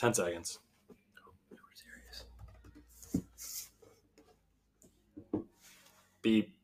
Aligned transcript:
10 0.00 0.14
seconds. 0.14 0.58
Beep, 6.22 6.54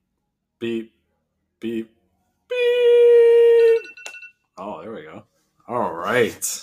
beep, 0.59 0.95
beep, 1.61 1.95
beep. 2.49 3.83
Oh, 4.57 4.81
there 4.81 4.91
we 4.91 5.03
go. 5.03 5.25
All 5.69 5.93
right. 5.93 6.63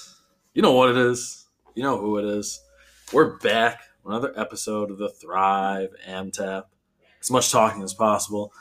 You 0.55 0.63
know 0.63 0.71
what 0.71 0.89
it 0.89 0.97
is. 0.97 1.45
You 1.75 1.83
know 1.83 1.99
who 1.99 2.17
it 2.17 2.25
is. 2.25 2.59
We're 3.11 3.37
back. 3.37 3.81
Another 4.03 4.33
episode 4.35 4.89
of 4.89 4.97
the 4.97 5.09
Thrive 5.09 5.89
AmTap. 6.07 6.63
As 7.21 7.29
much 7.29 7.51
talking 7.51 7.83
as 7.83 7.93
possible. 7.93 8.51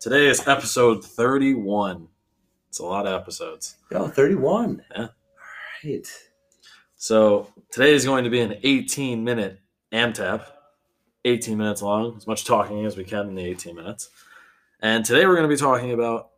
Today 0.00 0.28
is 0.28 0.48
episode 0.48 1.04
31. 1.04 2.08
It's 2.70 2.78
a 2.78 2.86
lot 2.86 3.06
of 3.06 3.20
episodes. 3.20 3.76
Yo, 3.90 4.08
31. 4.08 4.84
Yeah. 4.90 5.00
All 5.02 5.08
right. 5.84 6.27
So 7.00 7.46
today 7.70 7.94
is 7.94 8.04
going 8.04 8.24
to 8.24 8.30
be 8.30 8.40
an 8.40 8.56
18 8.64 9.22
minute 9.22 9.60
AmTap, 9.92 10.44
18 11.24 11.56
minutes 11.56 11.80
long, 11.80 12.16
as 12.16 12.26
much 12.26 12.44
talking 12.44 12.84
as 12.84 12.96
we 12.96 13.04
can 13.04 13.28
in 13.28 13.36
the 13.36 13.44
18 13.44 13.76
minutes. 13.76 14.10
And 14.80 15.04
today 15.04 15.24
we're 15.24 15.36
going 15.36 15.48
to 15.48 15.54
be 15.54 15.60
talking 15.60 15.92
about 15.92 16.30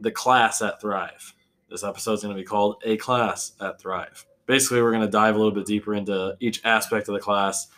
the 0.00 0.10
class 0.10 0.62
at 0.62 0.80
Thrive. 0.80 1.34
This 1.68 1.84
episode 1.84 2.14
is 2.14 2.22
going 2.22 2.34
to 2.34 2.40
be 2.40 2.46
called 2.46 2.82
A 2.86 2.96
Class 2.96 3.52
at 3.60 3.78
Thrive. 3.78 4.24
Basically, 4.46 4.80
we're 4.80 4.90
going 4.90 5.04
to 5.04 5.10
dive 5.10 5.34
a 5.34 5.38
little 5.38 5.52
bit 5.52 5.66
deeper 5.66 5.94
into 5.94 6.34
each 6.40 6.64
aspect 6.64 7.08
of 7.08 7.14
the 7.14 7.20
class. 7.20 7.68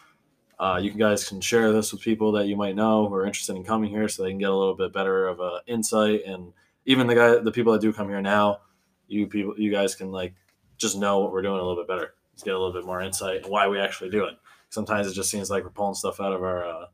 Uh, 0.61 0.79
you 0.81 0.93
guys 0.93 1.29
can 1.29 1.41
share 1.41 1.73
this 1.73 1.93
with 1.93 2.03
people 2.03 2.31
that 2.33 2.47
you 2.47 2.55
might 2.55 2.77
know 2.77 3.09
who 3.09 3.15
are 3.17 3.27
interested 3.27 3.57
in 3.57 3.65
coming 3.65 3.91
here 3.91 4.09
so 4.09 4.23
they 4.23 4.31
can 4.31 4.39
get 4.39 4.51
a 4.51 4.57
little 4.57 4.77
bit 4.77 4.93
better 4.93 5.27
of 5.27 5.41
a 5.41 5.61
insight. 5.67 6.23
And 6.25 6.53
even 6.85 7.09
the 7.09 7.17
guy, 7.17 7.39
the 7.39 7.51
people 7.51 7.73
that 7.73 7.83
do 7.83 7.93
come 7.93 8.09
here 8.09 8.23
now, 8.23 8.61
you 9.09 9.27
people, 9.27 9.55
you 9.59 9.73
guys 9.73 9.97
can 9.97 10.13
like 10.13 10.35
just 10.79 10.97
know 10.97 11.21
what 11.21 11.33
we're 11.33 11.43
doing 11.43 11.59
a 11.59 11.63
little 11.63 11.77
bit 11.77 11.89
better. 11.89 12.15
Just 12.33 12.45
get 12.45 12.55
a 12.55 12.59
little 12.59 12.73
bit 12.73 12.85
more 12.85 13.03
insight 13.03 13.49
why 13.49 13.67
we 13.67 13.79
actually 13.81 14.11
do 14.11 14.25
it. 14.25 14.35
Sometimes 14.69 15.07
it 15.07 15.15
just 15.15 15.31
seems 15.31 15.51
like 15.51 15.65
we're 15.65 15.71
pulling 15.71 15.95
stuff 15.95 16.21
out 16.21 16.33
of 16.33 16.43
our 16.43 16.65
uh, 16.67 16.87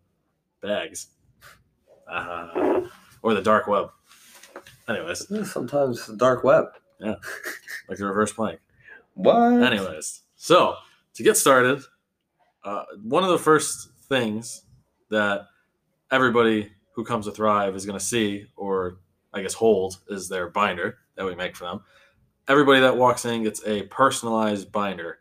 bags 0.60 1.08
uh, 2.08 2.82
or 3.22 3.34
the 3.34 3.42
dark 3.42 3.66
web. 3.66 3.90
Anyways, 4.88 5.50
Sometimes 5.50 6.06
the 6.06 6.16
dark 6.16 6.44
web. 6.44 6.66
Yeah, 7.00 7.14
like 7.88 7.98
the 7.98 8.06
reverse 8.06 8.32
plank. 8.32 8.60
What? 9.14 9.62
Anyways, 9.62 10.22
so 10.36 10.76
to 11.14 11.22
get 11.22 11.36
started, 11.36 11.82
uh, 12.64 12.84
one 13.02 13.24
of 13.24 13.30
the 13.30 13.38
first 13.38 13.90
things 14.08 14.62
that 15.10 15.46
everybody 16.10 16.70
who 16.92 17.04
comes 17.04 17.26
to 17.26 17.32
Thrive 17.32 17.74
is 17.74 17.86
going 17.86 17.98
to 17.98 18.04
see, 18.04 18.46
or 18.56 18.98
I 19.32 19.42
guess 19.42 19.54
hold, 19.54 19.98
is 20.08 20.28
their 20.28 20.48
binder 20.48 20.98
that 21.16 21.26
we 21.26 21.34
make 21.34 21.56
for 21.56 21.64
them. 21.64 21.80
Everybody 22.48 22.80
that 22.80 22.96
walks 22.96 23.24
in 23.24 23.44
gets 23.44 23.64
a 23.66 23.82
personalized 23.84 24.72
binder 24.72 25.18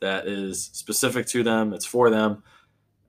that 0.00 0.26
is 0.26 0.70
specific 0.72 1.26
to 1.26 1.42
them. 1.42 1.72
It's 1.72 1.84
for 1.84 2.10
them, 2.10 2.42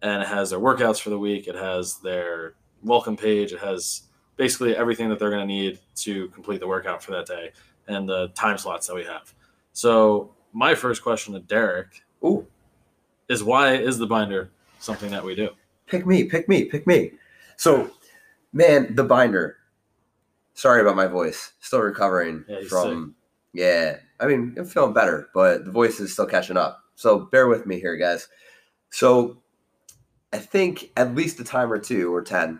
and 0.02 0.22
it 0.22 0.28
has 0.28 0.50
their 0.50 0.60
workouts 0.60 1.00
for 1.00 1.10
the 1.10 1.20
week. 1.20 1.48
It 1.48 1.56
has 1.56 1.98
their 1.98 2.56
welcome 2.84 3.16
page. 3.16 3.54
It 3.54 3.60
has 3.60 4.04
basically 4.36 4.76
everything 4.76 5.10
that 5.10 5.20
they're 5.20 5.30
going 5.30 5.48
to 5.48 5.54
need 5.54 5.80
to 5.96 6.28
complete 6.30 6.60
the 6.60 6.68
workout 6.68 7.02
for 7.02 7.12
that 7.12 7.26
day 7.26 7.52
and 7.88 8.08
the 8.08 8.28
time 8.30 8.58
slots 8.58 8.88
that 8.88 8.96
we 8.96 9.04
have. 9.04 9.34
So 9.72 10.34
my 10.52 10.76
first 10.76 11.02
question 11.02 11.34
to 11.34 11.40
Derek 11.40 12.04
Ooh, 12.24 12.46
is 13.30 13.44
why 13.44 13.76
is 13.76 13.98
the 13.98 14.08
binder 14.08 14.50
something 14.80 15.10
that 15.12 15.24
we 15.24 15.36
do? 15.36 15.50
pick 15.88 16.06
me, 16.06 16.24
pick 16.24 16.50
me, 16.50 16.66
pick 16.66 16.88
me. 16.88 17.12
So, 17.58 17.92
man, 18.52 18.96
the 18.96 19.04
binder. 19.04 19.58
Sorry 20.56 20.82
about 20.82 20.96
my 20.96 21.08
voice. 21.08 21.54
Still 21.60 21.82
recovering 21.82 22.46
Yeah, 22.48 22.62
from. 22.68 23.16
Yeah, 23.54 23.98
I 24.20 24.26
mean, 24.26 24.56
I'm 24.58 24.66
feeling 24.66 24.94
better, 24.94 25.30
but 25.34 25.66
the 25.66 25.72
voice 25.72 26.00
is 26.00 26.12
still 26.12 26.26
catching 26.26 26.58
up. 26.58 26.84
So 26.96 27.20
bear 27.20 27.48
with 27.48 27.66
me 27.66 27.80
here, 27.80 27.96
guys. 27.96 28.28
So, 28.90 29.38
I 30.32 30.40
think 30.40 30.92
at 30.98 31.14
least 31.14 31.40
a 31.40 31.44
time 31.44 31.72
or 31.72 31.78
two 31.78 32.14
or 32.14 32.24
ten. 32.24 32.60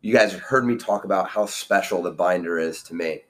You 0.00 0.14
guys 0.14 0.32
have 0.32 0.40
heard 0.40 0.64
me 0.64 0.76
talk 0.76 1.04
about 1.04 1.28
how 1.28 1.46
special 1.46 2.02
the 2.02 2.12
binder 2.12 2.58
is 2.58 2.82
to 2.84 2.94
me. 2.94 3.22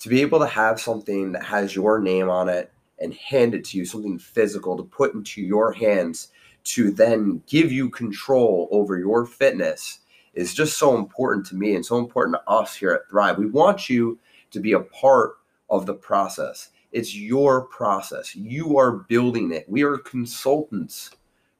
To 0.00 0.08
be 0.08 0.22
able 0.22 0.40
to 0.40 0.46
have 0.46 0.80
something 0.80 1.32
that 1.32 1.44
has 1.44 1.76
your 1.76 2.00
name 2.00 2.28
on 2.28 2.48
it 2.48 2.72
and 2.98 3.14
hand 3.14 3.54
it 3.54 3.64
to 3.66 3.78
you, 3.78 3.84
something 3.84 4.18
physical 4.18 4.76
to 4.76 4.82
put 4.82 5.14
into 5.14 5.42
your 5.42 5.72
hands 5.72 6.28
to 6.64 6.90
then 6.90 7.42
give 7.46 7.70
you 7.70 7.88
control 7.88 8.68
over 8.72 8.98
your 8.98 9.26
fitness 9.26 10.00
is 10.34 10.54
just 10.54 10.76
so 10.76 10.96
important 10.96 11.46
to 11.46 11.54
me 11.54 11.74
and 11.74 11.86
so 11.86 11.98
important 11.98 12.36
to 12.36 12.50
us 12.50 12.74
here 12.74 12.92
at 12.92 13.08
Thrive. 13.08 13.38
We 13.38 13.46
want 13.46 13.88
you 13.88 14.18
to 14.50 14.60
be 14.60 14.72
a 14.72 14.80
part 14.80 15.34
of 15.68 15.86
the 15.86 15.94
process. 15.94 16.70
It's 16.92 17.14
your 17.14 17.62
process. 17.62 18.34
You 18.36 18.78
are 18.78 18.92
building 18.92 19.52
it. 19.52 19.68
We 19.68 19.82
are 19.82 19.98
consultants 19.98 21.10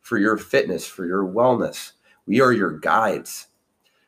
for 0.00 0.18
your 0.18 0.36
fitness, 0.36 0.86
for 0.86 1.04
your 1.04 1.24
wellness. 1.24 1.92
We 2.26 2.40
are 2.40 2.52
your 2.52 2.78
guides. 2.78 3.48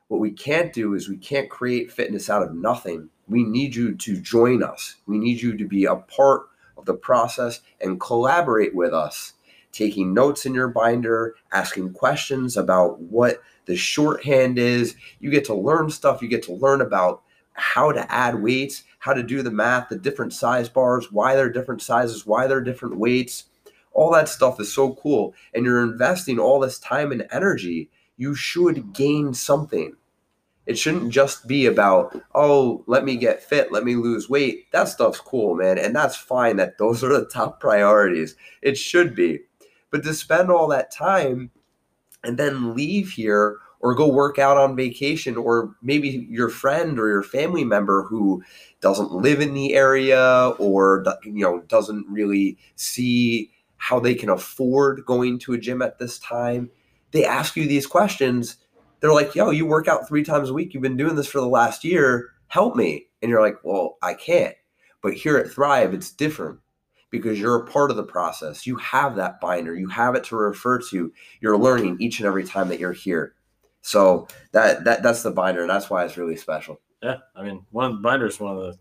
What 0.09 0.21
we 0.21 0.31
can't 0.31 0.73
do 0.73 0.95
is 0.95 1.09
we 1.09 1.17
can't 1.17 1.51
create 1.51 1.93
fitness 1.93 2.31
out 2.31 2.43
of 2.43 2.55
nothing. 2.55 3.11
We 3.29 3.43
need 3.43 3.75
you 3.75 3.95
to 3.95 4.17
join 4.17 4.63
us. 4.63 4.97
We 5.07 5.19
need 5.19 5.43
you 5.43 5.57
to 5.57 5.67
be 5.67 5.85
a 5.85 5.97
part 5.97 6.49
of 6.79 6.87
the 6.87 6.95
process 6.95 7.61
and 7.81 8.01
collaborate 8.01 8.75
with 8.75 8.95
us 8.95 9.35
taking 9.73 10.15
notes 10.15 10.47
in 10.47 10.55
your 10.55 10.69
binder, 10.69 11.35
asking 11.53 11.93
questions 11.93 12.57
about 12.57 13.01
what 13.01 13.43
the 13.67 13.77
shorthand 13.77 14.59
is. 14.59 14.97
You 15.21 15.31
get 15.31 15.45
to 15.47 15.55
learn 15.55 15.91
stuff. 15.91 16.23
You 16.23 16.29
get 16.29 16.43
to 16.45 16.55
learn 16.55 16.81
about 16.81 17.23
how 17.59 17.93
to 17.93 18.11
add 18.13 18.43
weights, 18.43 18.85
how 19.01 19.13
to 19.13 19.23
do 19.23 19.43
the 19.43 19.51
math, 19.51 19.89
the 19.89 19.99
different 19.99 20.33
size 20.33 20.69
bars, 20.69 21.13
why 21.13 21.35
they're 21.35 21.51
different 21.51 21.83
sizes, 21.83 22.27
why 22.27 22.47
they're 22.47 22.61
different 22.61 22.99
weights. 22.99 23.45
All 23.93 24.13
that 24.13 24.29
stuff 24.29 24.61
is 24.61 24.73
so 24.73 24.95
cool. 24.95 25.35
And 25.53 25.65
you're 25.65 25.83
investing 25.83 26.39
all 26.39 26.61
this 26.61 26.79
time 26.79 27.11
and 27.11 27.27
energy. 27.33 27.91
You 28.17 28.35
should 28.35 28.93
gain 28.93 29.35
something. 29.35 29.95
It 30.67 30.79
shouldn't 30.79 31.11
just 31.11 31.47
be 31.47 31.65
about, 31.65 32.21
oh, 32.35 32.85
let 32.87 33.03
me 33.03 33.17
get 33.17 33.43
fit, 33.43 33.73
let 33.73 33.85
me 33.85 33.97
lose 33.97 34.29
weight. 34.29 34.71
That 34.71 34.89
stuff's 34.89 35.19
cool, 35.19 35.55
man. 35.55 35.79
And 35.79 35.97
that's 35.97 36.17
fine 36.17 36.57
that 36.57 36.77
those 36.77 37.03
are 37.03 37.09
the 37.09 37.25
top 37.25 37.59
priorities. 37.59 38.37
It 38.61 38.77
should 38.77 39.15
be. 39.15 39.41
But 39.91 40.03
to 40.05 40.13
spend 40.13 40.51
all 40.51 40.69
that 40.69 40.93
time 40.93 41.51
and 42.23 42.37
then 42.37 42.75
leave 42.75 43.13
here 43.13 43.57
or 43.81 43.95
go 43.95 44.09
work 44.09 44.39
out 44.39 44.57
on 44.57 44.77
vacation, 44.77 45.37
or 45.37 45.75
maybe 45.83 46.27
your 46.31 46.49
friend 46.49 46.99
or 46.99 47.09
your 47.09 47.23
family 47.23 47.65
member 47.65 48.05
who 48.05 48.43
doesn't 48.81 49.13
live 49.13 49.41
in 49.41 49.55
the 49.55 49.75
area 49.75 50.53
or 50.59 51.05
you 51.25 51.43
know 51.45 51.61
doesn't 51.69 52.07
really 52.09 52.59
see 52.77 53.51
how 53.77 54.01
they 54.01 54.15
can 54.15 54.29
afford 54.29 55.05
going 55.07 55.39
to 55.39 55.53
a 55.53 55.59
gym 55.59 55.81
at 55.81 55.99
this 55.99 56.19
time, 56.19 56.71
they 57.13 57.25
ask 57.25 57.57
you 57.57 57.67
these 57.67 57.87
questions. 57.87 58.57
They're 59.01 59.13
like, 59.13 59.35
"Yo, 59.35 59.51
you 59.51 59.65
work 59.65 59.87
out 59.89 60.09
three 60.09 60.25
times 60.25 60.51
a 60.51 60.55
week. 60.55 60.75
You've 60.75 60.83
been 60.83 60.97
doing 60.97 61.15
this 61.15 61.29
for 61.29 61.41
the 61.41 61.49
last 61.49 61.85
year. 61.85 62.31
Help 62.49 62.75
me." 62.75 63.07
And 63.23 63.31
you're 63.31 63.41
like, 63.41 63.59
"Well, 63.63 63.97
I 64.03 64.15
can't." 64.15 64.57
But 65.01 65.15
here 65.15 65.39
at 65.39 65.51
Thrive, 65.51 65.95
it's 65.95 66.11
different 66.11 66.59
because 67.11 67.41
you're 67.41 67.57
a 67.57 67.67
part 67.67 67.91
of 67.91 67.97
the 67.97 68.03
process. 68.03 68.67
You 68.67 68.77
have 68.77 69.17
that 69.17 69.41
binder, 69.41 69.75
you 69.75 69.89
have 69.89 70.15
it 70.15 70.25
to 70.25 70.37
refer 70.37 70.79
to. 70.91 71.13
You're 71.41 71.57
learning 71.57 71.97
each 72.01 72.19
and 72.19 72.27
every 72.27 72.45
time 72.45 72.69
that 72.69 72.81
you're 72.81 72.93
here. 72.93 73.35
So 73.89 74.29
that 74.53 74.85
that 74.85 75.03
that's 75.03 75.23
the 75.23 75.31
binder, 75.31 75.63
and 75.63 75.71
that's 75.71 75.89
why 75.89 76.05
it's 76.05 76.19
really 76.19 76.37
special. 76.37 76.79
Yeah, 77.03 77.17
I 77.35 77.43
mean, 77.43 77.65
one 77.71 77.87
of 77.87 77.93
the 77.93 78.03
binder 78.03 78.27
is 78.27 78.39
one 78.39 78.55
of 78.55 78.63
the 78.63 78.79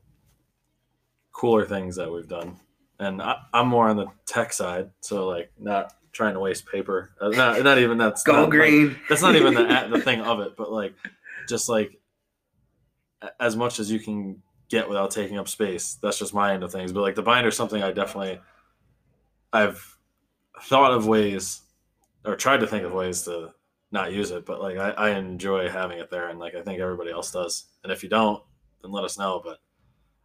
cooler 1.32 1.66
things 1.66 1.96
that 1.96 2.12
we've 2.12 2.28
done, 2.28 2.58
and 3.00 3.22
I, 3.22 3.38
I'm 3.54 3.70
more 3.70 3.88
on 3.88 3.96
the 3.96 4.08
tech 4.26 4.52
side, 4.52 4.90
so 5.00 5.26
like 5.26 5.50
not 5.58 5.94
trying 6.12 6.34
to 6.34 6.42
waste 6.42 6.66
paper. 6.66 7.12
Uh, 7.22 7.30
not, 7.30 7.64
not 7.64 7.78
even 7.78 7.98
that's 7.98 8.24
Go 8.24 8.34
not, 8.34 8.42
like, 8.42 8.50
green. 8.50 8.98
that's 9.08 9.22
not 9.22 9.38
even 9.38 9.54
the 9.54 9.88
the 9.92 10.02
thing 10.02 10.20
of 10.20 10.42
it, 10.42 10.58
but 10.58 10.74
like 10.74 10.94
just 11.48 11.70
like 11.70 11.98
as 13.40 13.56
much 13.56 13.80
as 13.80 13.90
you 13.90 14.02
can 14.02 14.42
get 14.68 14.90
without 14.90 15.12
taking 15.12 15.38
up 15.38 15.48
space. 15.48 15.98
That's 16.04 16.20
just 16.20 16.34
my 16.34 16.54
end 16.54 16.64
of 16.64 16.72
things. 16.74 16.92
But 16.92 17.00
like 17.00 17.16
the 17.16 17.24
binder 17.24 17.48
is 17.48 17.56
something 17.56 17.82
I 17.82 17.94
definitely 17.94 18.42
I've 19.54 19.98
thought 20.64 20.92
of 20.92 21.08
ways 21.08 21.62
or 22.26 22.36
tried 22.36 22.60
to 22.60 22.68
think 22.68 22.84
of 22.84 22.92
ways 22.92 23.22
to 23.22 23.54
not 23.92 24.12
use 24.12 24.32
it, 24.32 24.46
but 24.46 24.62
like 24.62 24.78
I, 24.78 24.92
I 24.92 25.10
enjoy 25.12 25.70
having 25.70 26.00
it 26.00 26.10
there 26.10 26.30
and 26.30 26.40
like 26.40 26.56
I 26.56 26.62
think 26.62 26.80
everybody 26.80 27.12
else 27.12 27.32
does. 27.32 27.66
And 27.84 27.92
if 27.92 28.04
you 28.04 28.10
don't, 28.10 28.44
then 28.82 28.92
let 28.92 29.04
us 29.04 29.18
know. 29.18 29.42
But 29.44 29.60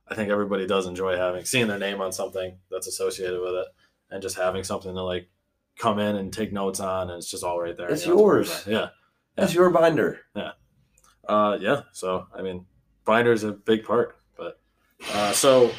I 0.09 0.15
think 0.15 0.31
everybody 0.31 0.67
does 0.67 0.87
enjoy 0.87 1.17
having 1.17 1.45
seeing 1.45 1.69
their 1.69 1.79
name 1.79 2.01
on 2.01 2.13
something 2.13 2.57
that's 2.71 2.87
associated 2.87 3.41
with 3.41 3.55
it 3.55 3.67
and 4.11 4.23
just 4.23 4.37
having 4.37 4.65
something 4.65 4.95
to 4.95 5.03
like 5.03 5.29
come 5.79 5.99
in 5.99 6.17
and 6.17 6.33
take 6.33 6.53
notes 6.53 6.81
on 6.81 7.11
and 7.11 7.19
it's 7.19 7.31
just 7.31 7.45
all 7.45 7.61
right 7.61 7.77
there. 7.77 7.91
It's 7.91 8.05
You 8.05 8.15
know, 8.15 8.19
yours. 8.19 8.65
Yeah. 8.67 8.89
That's 9.37 9.55
your 9.55 9.71
binder. 9.71 10.21
Yeah, 10.37 10.53
uh, 11.27 11.57
yeah. 11.61 11.83
So 11.93 12.27
I 12.35 12.43
mean, 12.43 12.67
binder 13.05 13.33
is 13.33 13.45
a 13.45 13.53
big 13.53 13.85
part. 13.85 14.19
But 14.37 14.61
uh, 15.13 15.33
so 15.33 15.71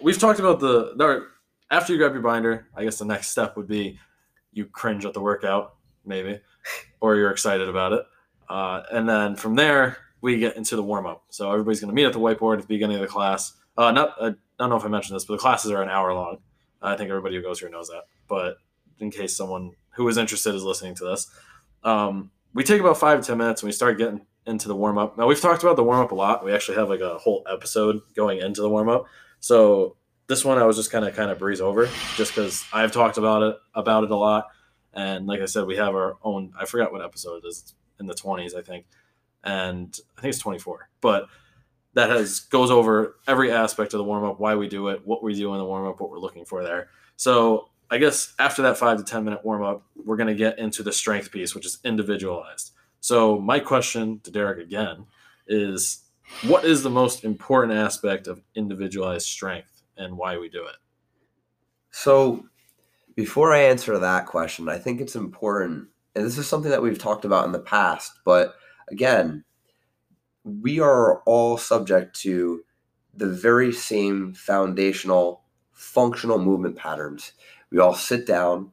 we've 0.00 0.18
talked 0.18 0.38
about 0.38 0.60
the 0.60 1.26
after 1.70 1.92
you 1.92 1.98
grab 1.98 2.12
your 2.12 2.22
binder. 2.22 2.68
I 2.76 2.84
guess 2.84 2.98
the 2.98 3.04
next 3.04 3.30
step 3.30 3.56
would 3.56 3.66
be 3.66 3.98
you 4.52 4.66
cringe 4.66 5.04
at 5.04 5.14
the 5.14 5.20
workout, 5.20 5.74
maybe, 6.04 6.40
or 7.00 7.16
you're 7.16 7.30
excited 7.30 7.68
about 7.68 7.92
it, 7.92 8.04
uh, 8.48 8.82
and 8.90 9.08
then 9.08 9.36
from 9.36 9.54
there 9.54 9.98
we 10.20 10.38
get 10.38 10.56
into 10.56 10.76
the 10.76 10.82
warm 10.82 11.06
up. 11.06 11.24
So 11.30 11.50
everybody's 11.50 11.80
going 11.80 11.90
to 11.90 11.94
meet 11.94 12.06
at 12.06 12.12
the 12.12 12.20
whiteboard 12.20 12.54
at 12.54 12.62
the 12.62 12.68
beginning 12.68 12.96
of 12.96 13.02
the 13.02 13.08
class. 13.08 13.54
Uh, 13.76 13.90
not 13.90 14.14
I 14.20 14.34
don't 14.58 14.70
know 14.70 14.76
if 14.76 14.84
I 14.84 14.88
mentioned 14.88 15.16
this, 15.16 15.24
but 15.24 15.34
the 15.34 15.40
classes 15.40 15.70
are 15.70 15.82
an 15.82 15.88
hour 15.88 16.14
long. 16.14 16.38
I 16.80 16.96
think 16.96 17.10
everybody 17.10 17.36
who 17.36 17.42
goes 17.42 17.60
here 17.60 17.68
knows 17.68 17.88
that. 17.88 18.04
But 18.28 18.56
in 18.98 19.10
case 19.10 19.36
someone 19.36 19.72
who 19.90 20.06
is 20.08 20.16
interested 20.16 20.54
is 20.54 20.62
listening 20.62 20.94
to 20.96 21.04
this, 21.04 21.30
um, 21.84 22.30
we 22.54 22.62
take 22.64 22.80
about 22.80 22.98
five 22.98 23.20
to 23.20 23.26
ten 23.26 23.38
minutes 23.38 23.62
and 23.62 23.68
we 23.68 23.72
start 23.72 23.98
getting 23.98 24.26
into 24.46 24.68
the 24.68 24.76
warm 24.76 24.98
up. 24.98 25.16
Now 25.16 25.26
we've 25.26 25.40
talked 25.40 25.62
about 25.62 25.76
the 25.76 25.84
warm 25.84 26.00
up 26.00 26.12
a 26.12 26.14
lot. 26.14 26.44
We 26.44 26.52
actually 26.52 26.76
have 26.76 26.88
like 26.88 27.00
a 27.00 27.18
whole 27.18 27.44
episode 27.50 28.00
going 28.14 28.40
into 28.40 28.60
the 28.60 28.68
warm 28.68 28.88
up. 28.88 29.06
So 29.40 29.96
this 30.28 30.44
one 30.44 30.58
I 30.58 30.64
was 30.64 30.76
just 30.76 30.90
kind 30.90 31.04
of 31.04 31.14
kind 31.16 31.30
of 31.30 31.38
breeze 31.38 31.60
over, 31.60 31.88
just 32.16 32.34
because 32.34 32.64
I've 32.72 32.92
talked 32.92 33.18
about 33.18 33.42
it 33.42 33.56
about 33.74 34.04
it 34.04 34.10
a 34.10 34.16
lot. 34.16 34.48
And 34.94 35.26
like 35.26 35.40
I 35.40 35.46
said, 35.46 35.66
we 35.66 35.76
have 35.76 35.94
our 35.94 36.16
own. 36.22 36.52
I 36.58 36.64
forgot 36.66 36.92
what 36.92 37.02
episode 37.02 37.44
it 37.44 37.48
is. 37.48 37.74
In 38.00 38.06
the 38.08 38.14
twenties, 38.14 38.54
I 38.54 38.62
think, 38.62 38.86
and 39.44 39.96
I 40.16 40.20
think 40.20 40.32
it's 40.32 40.42
twenty 40.42 40.58
four. 40.58 40.88
But 41.00 41.28
that 41.94 42.10
has 42.10 42.40
goes 42.40 42.70
over 42.70 43.16
every 43.28 43.52
aspect 43.52 43.94
of 43.94 43.98
the 43.98 44.04
warm 44.04 44.24
up, 44.24 44.40
why 44.40 44.56
we 44.56 44.66
do 44.66 44.88
it, 44.88 45.06
what 45.06 45.22
we 45.22 45.34
do 45.34 45.52
in 45.52 45.58
the 45.58 45.64
warm 45.64 45.86
up, 45.86 46.00
what 46.00 46.10
we're 46.10 46.18
looking 46.18 46.44
for 46.44 46.64
there. 46.64 46.88
So 47.16 47.68
I 47.90 47.98
guess 47.98 48.34
after 48.40 48.62
that 48.62 48.76
five 48.76 48.98
to 48.98 49.04
ten 49.04 49.24
minute 49.24 49.44
warm 49.44 49.62
up, 49.62 49.84
we're 49.94 50.16
going 50.16 50.30
to 50.30 50.34
get 50.34 50.58
into 50.58 50.82
the 50.82 50.90
strength 50.90 51.30
piece, 51.30 51.54
which 51.54 51.66
is 51.66 51.78
individualized. 51.84 52.72
So 52.98 53.38
my 53.38 53.60
question 53.60 54.18
to 54.20 54.32
Derek 54.32 54.58
again 54.58 55.06
is, 55.46 56.02
what 56.44 56.64
is 56.64 56.82
the 56.82 56.90
most 56.90 57.22
important 57.22 57.74
aspect 57.74 58.26
of 58.26 58.42
individualized 58.56 59.26
strength, 59.26 59.82
and 59.96 60.16
why 60.16 60.38
we 60.38 60.48
do 60.48 60.64
it? 60.64 60.76
So 61.90 62.46
before 63.14 63.52
I 63.52 63.62
answer 63.62 63.98
that 63.98 64.26
question, 64.26 64.68
I 64.68 64.78
think 64.78 65.00
it's 65.00 65.16
important, 65.16 65.88
and 66.14 66.24
this 66.24 66.38
is 66.38 66.46
something 66.46 66.70
that 66.70 66.82
we've 66.82 66.98
talked 66.98 67.24
about 67.24 67.46
in 67.46 67.52
the 67.52 67.58
past, 67.58 68.12
but 68.24 68.54
again, 68.88 69.44
we 70.44 70.80
are 70.80 71.20
all 71.20 71.56
subject 71.56 72.18
to 72.20 72.64
the 73.14 73.28
very 73.28 73.72
same 73.72 74.32
foundational 74.34 75.42
functional 75.72 76.38
movement 76.38 76.76
patterns. 76.76 77.32
We 77.70 77.78
all 77.78 77.94
sit 77.94 78.26
down, 78.26 78.72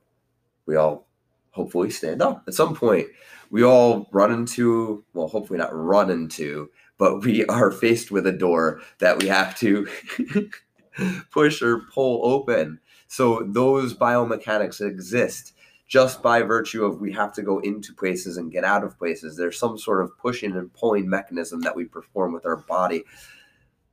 we 0.65 0.75
all 0.75 1.07
hopefully 1.51 1.89
stand 1.89 2.21
up 2.21 2.43
at 2.47 2.53
some 2.53 2.75
point. 2.75 3.07
We 3.49 3.63
all 3.63 4.07
run 4.11 4.31
into, 4.31 5.03
well, 5.13 5.27
hopefully 5.27 5.57
not 5.57 5.75
run 5.75 6.09
into, 6.11 6.69
but 6.97 7.23
we 7.23 7.45
are 7.45 7.71
faced 7.71 8.11
with 8.11 8.27
a 8.27 8.31
door 8.31 8.81
that 8.99 9.21
we 9.21 9.27
have 9.27 9.57
to 9.59 9.87
push 11.31 11.61
or 11.61 11.79
pull 11.93 12.21
open. 12.23 12.79
So 13.09 13.43
those 13.43 13.95
biomechanics 13.95 14.79
exist 14.85 15.53
just 15.87 16.21
by 16.21 16.43
virtue 16.43 16.85
of 16.85 17.01
we 17.01 17.11
have 17.11 17.33
to 17.33 17.41
go 17.41 17.57
into 17.59 17.91
places 17.91 18.37
and 18.37 18.51
get 18.51 18.63
out 18.63 18.83
of 18.83 18.97
places. 18.99 19.35
There's 19.35 19.57
some 19.57 19.79
sort 19.79 20.03
of 20.03 20.15
pushing 20.19 20.55
and 20.55 20.71
pulling 20.71 21.09
mechanism 21.09 21.61
that 21.61 21.75
we 21.75 21.85
perform 21.85 22.33
with 22.33 22.45
our 22.45 22.57
body. 22.57 23.03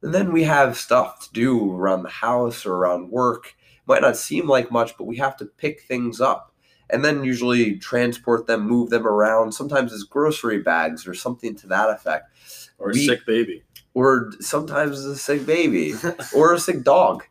And 0.03 0.15
then 0.15 0.33
we 0.33 0.43
have 0.45 0.77
stuff 0.77 1.27
to 1.27 1.33
do 1.33 1.73
around 1.73 2.03
the 2.03 2.11
house 2.11 2.67
or 2.67 2.75
around 2.75 3.11
work. 3.11 3.57
It 3.57 3.89
Might 3.89 4.03
not 4.03 4.19
seem 4.19 4.47
like 4.47 4.71
much, 4.71 4.99
but 4.99 5.05
we 5.05 5.17
have 5.17 5.39
to 5.39 5.47
pick 5.47 5.81
things 5.81 6.21
up 6.21 6.53
and 6.91 7.03
then 7.03 7.25
usually 7.25 7.79
transport 7.79 8.47
them, 8.47 8.69
move 8.69 8.91
them 8.91 9.07
around. 9.07 9.53
Sometimes 9.53 9.95
it's 9.95 10.03
grocery 10.03 10.59
bags 10.59 11.07
or 11.07 11.15
something 11.15 11.57
to 11.57 11.67
that 11.69 11.89
effect. 11.89 12.31
Or 12.79 12.91
a 12.91 12.95
sick 12.95 13.25
baby. 13.25 13.63
Or 13.95 14.31
sometimes 14.41 14.99
it's 14.99 15.07
a 15.07 15.17
sick 15.17 15.47
baby 15.47 15.95
or 16.37 16.53
a 16.53 16.59
sick 16.61 16.83
dog, 16.85 17.25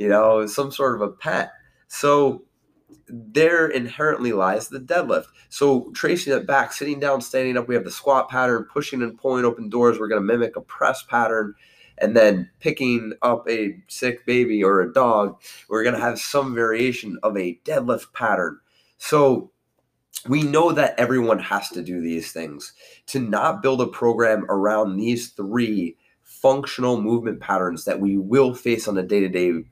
you 0.00 0.08
know, 0.08 0.46
some 0.46 0.72
sort 0.72 0.94
of 0.94 1.02
a 1.02 1.12
pet. 1.12 1.52
So 1.88 2.44
there 3.06 3.68
inherently 3.68 4.32
lies 4.32 4.68
the 4.68 4.80
deadlift. 4.80 5.26
So 5.50 5.90
tracing 5.90 6.32
it 6.32 6.46
back, 6.46 6.72
sitting 6.72 6.98
down, 6.98 7.20
standing 7.20 7.58
up, 7.58 7.68
we 7.68 7.74
have 7.74 7.84
the 7.84 7.90
squat 7.90 8.30
pattern, 8.30 8.66
pushing 8.72 9.02
and 9.02 9.18
pulling 9.18 9.44
open 9.44 9.68
doors. 9.68 9.98
We're 9.98 10.08
going 10.08 10.22
to 10.22 10.26
mimic 10.26 10.56
a 10.56 10.62
press 10.62 11.02
pattern. 11.02 11.54
And 11.98 12.16
then 12.16 12.48
picking 12.60 13.12
up 13.20 13.46
a 13.46 13.76
sick 13.88 14.24
baby 14.24 14.64
or 14.64 14.80
a 14.80 14.90
dog, 14.90 15.38
we're 15.68 15.82
going 15.82 15.96
to 15.96 16.00
have 16.00 16.18
some 16.18 16.54
variation 16.54 17.18
of 17.22 17.36
a 17.36 17.60
deadlift 17.66 18.14
pattern. 18.14 18.58
So 18.96 19.50
we 20.30 20.42
know 20.44 20.72
that 20.72 20.98
everyone 20.98 21.40
has 21.40 21.68
to 21.70 21.82
do 21.82 22.00
these 22.00 22.32
things. 22.32 22.72
To 23.08 23.18
not 23.18 23.60
build 23.60 23.82
a 23.82 23.86
program 23.86 24.46
around 24.48 24.96
these 24.96 25.28
three 25.28 25.98
functional 26.22 27.02
movement 27.02 27.40
patterns 27.40 27.84
that 27.84 28.00
we 28.00 28.16
will 28.16 28.54
face 28.54 28.88
on 28.88 28.96
a 28.96 29.02
day 29.02 29.20
to 29.20 29.28
day 29.28 29.64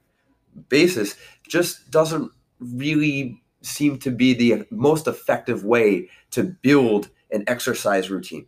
basis 0.68 1.16
just 1.46 1.90
doesn't 1.90 2.30
really 2.60 3.42
seem 3.62 3.98
to 3.98 4.10
be 4.10 4.34
the 4.34 4.66
most 4.70 5.06
effective 5.06 5.64
way 5.64 6.08
to 6.30 6.42
build 6.42 7.10
an 7.30 7.44
exercise 7.46 8.10
routine. 8.10 8.46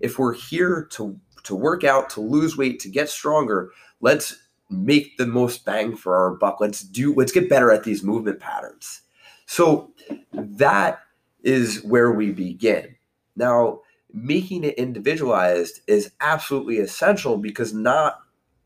If 0.00 0.18
we're 0.18 0.34
here 0.34 0.88
to 0.92 1.18
to 1.44 1.54
work 1.54 1.82
out, 1.82 2.10
to 2.10 2.20
lose 2.20 2.56
weight, 2.56 2.78
to 2.80 2.90
get 2.90 3.08
stronger, 3.08 3.70
let's 4.00 4.36
make 4.68 5.16
the 5.16 5.26
most 5.26 5.64
bang 5.64 5.96
for 5.96 6.16
our 6.16 6.34
buck. 6.34 6.60
Let's 6.60 6.82
do 6.82 7.14
let's 7.14 7.32
get 7.32 7.48
better 7.48 7.70
at 7.70 7.84
these 7.84 8.02
movement 8.02 8.40
patterns. 8.40 9.02
So 9.46 9.92
that 10.32 11.00
is 11.42 11.82
where 11.84 12.12
we 12.12 12.32
begin. 12.32 12.96
Now, 13.36 13.80
making 14.12 14.64
it 14.64 14.74
individualized 14.74 15.80
is 15.86 16.12
absolutely 16.20 16.78
essential 16.78 17.38
because 17.38 17.72
not 17.72 18.18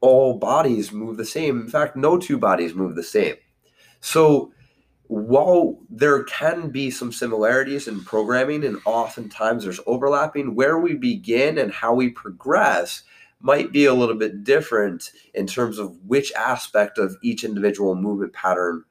all 0.03 0.37
bodies 0.37 0.93
move 0.93 1.17
the 1.17 1.25
same. 1.25 1.63
In 1.63 1.69
fact, 1.69 1.97
no 1.97 2.19
two 2.19 2.37
bodies 2.37 2.75
move 2.75 2.95
the 2.95 3.03
same. 3.03 3.37
So 4.01 4.53
while 5.07 5.79
there 5.89 6.25
can 6.25 6.71
be 6.71 6.91
some 6.91 7.13
similarities 7.13 7.89
in 7.89 8.05
programming 8.05 8.65
and 8.65 8.81
oftentimes 8.85 9.65
there's 9.65 9.81
overlapping, 9.87 10.55
where 10.55 10.79
we 10.79 10.95
begin 10.95 11.57
and 11.57 11.73
how 11.73 11.95
we 11.95 12.11
progress 12.11 13.03
might 13.41 13.73
be 13.73 13.85
a 13.85 13.95
little 13.95 14.15
bit 14.15 14.45
different 14.45 15.11
in 15.35 15.47
terms 15.47 15.79
of 15.79 15.97
which 16.07 16.33
aspect 16.33 16.99
of 16.99 17.17
each 17.23 17.45
individual 17.45 17.95
movement 17.95 18.33
pattern, 18.33 18.85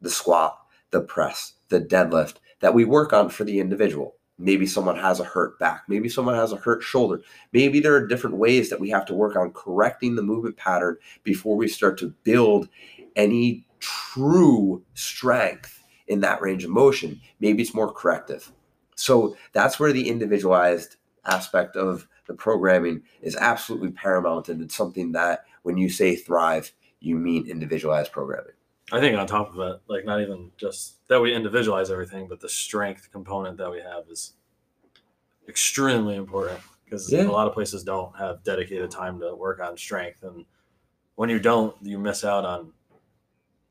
the 0.00 0.10
squat, 0.10 0.58
the 0.90 1.00
press, 1.00 1.54
the 1.68 1.80
deadlift, 1.80 2.34
that 2.60 2.74
we 2.74 2.84
work 2.84 3.12
on 3.12 3.28
for 3.28 3.44
the 3.44 3.60
individual. 3.60 4.17
Maybe 4.38 4.66
someone 4.66 4.96
has 4.96 5.18
a 5.18 5.24
hurt 5.24 5.58
back. 5.58 5.84
Maybe 5.88 6.08
someone 6.08 6.36
has 6.36 6.52
a 6.52 6.56
hurt 6.56 6.82
shoulder. 6.82 7.20
Maybe 7.52 7.80
there 7.80 7.94
are 7.94 8.06
different 8.06 8.36
ways 8.36 8.70
that 8.70 8.80
we 8.80 8.90
have 8.90 9.04
to 9.06 9.14
work 9.14 9.36
on 9.36 9.52
correcting 9.52 10.14
the 10.14 10.22
movement 10.22 10.56
pattern 10.56 10.96
before 11.24 11.56
we 11.56 11.66
start 11.66 11.98
to 11.98 12.14
build 12.22 12.68
any 13.16 13.66
true 13.80 14.82
strength 14.94 15.82
in 16.06 16.20
that 16.20 16.40
range 16.40 16.64
of 16.64 16.70
motion. 16.70 17.20
Maybe 17.40 17.62
it's 17.62 17.74
more 17.74 17.92
corrective. 17.92 18.52
So 18.94 19.36
that's 19.52 19.78
where 19.78 19.92
the 19.92 20.08
individualized 20.08 20.96
aspect 21.24 21.76
of 21.76 22.06
the 22.26 22.34
programming 22.34 23.02
is 23.22 23.36
absolutely 23.36 23.90
paramount. 23.90 24.48
And 24.48 24.62
it's 24.62 24.74
something 24.76 25.12
that 25.12 25.44
when 25.62 25.76
you 25.76 25.88
say 25.88 26.16
thrive, 26.16 26.72
you 27.00 27.16
mean 27.16 27.46
individualized 27.48 28.12
programming. 28.12 28.52
I 28.90 29.00
think 29.00 29.16
on 29.16 29.26
top 29.26 29.54
of 29.54 29.60
it, 29.60 29.80
like 29.88 30.04
not 30.04 30.20
even 30.20 30.50
just 30.56 31.06
that 31.08 31.20
we 31.20 31.34
individualize 31.34 31.90
everything, 31.90 32.26
but 32.28 32.40
the 32.40 32.48
strength 32.48 33.10
component 33.12 33.58
that 33.58 33.70
we 33.70 33.80
have 33.80 34.04
is 34.10 34.34
extremely 35.48 36.16
important 36.16 36.60
because 36.84 37.10
yeah. 37.12 37.22
a 37.22 37.30
lot 37.30 37.46
of 37.46 37.52
places 37.52 37.84
don't 37.84 38.16
have 38.16 38.42
dedicated 38.44 38.90
time 38.90 39.20
to 39.20 39.34
work 39.34 39.60
on 39.60 39.76
strength. 39.76 40.22
And 40.22 40.44
when 41.16 41.28
you 41.28 41.38
don't, 41.38 41.74
you 41.82 41.98
miss 41.98 42.24
out 42.24 42.44
on 42.44 42.72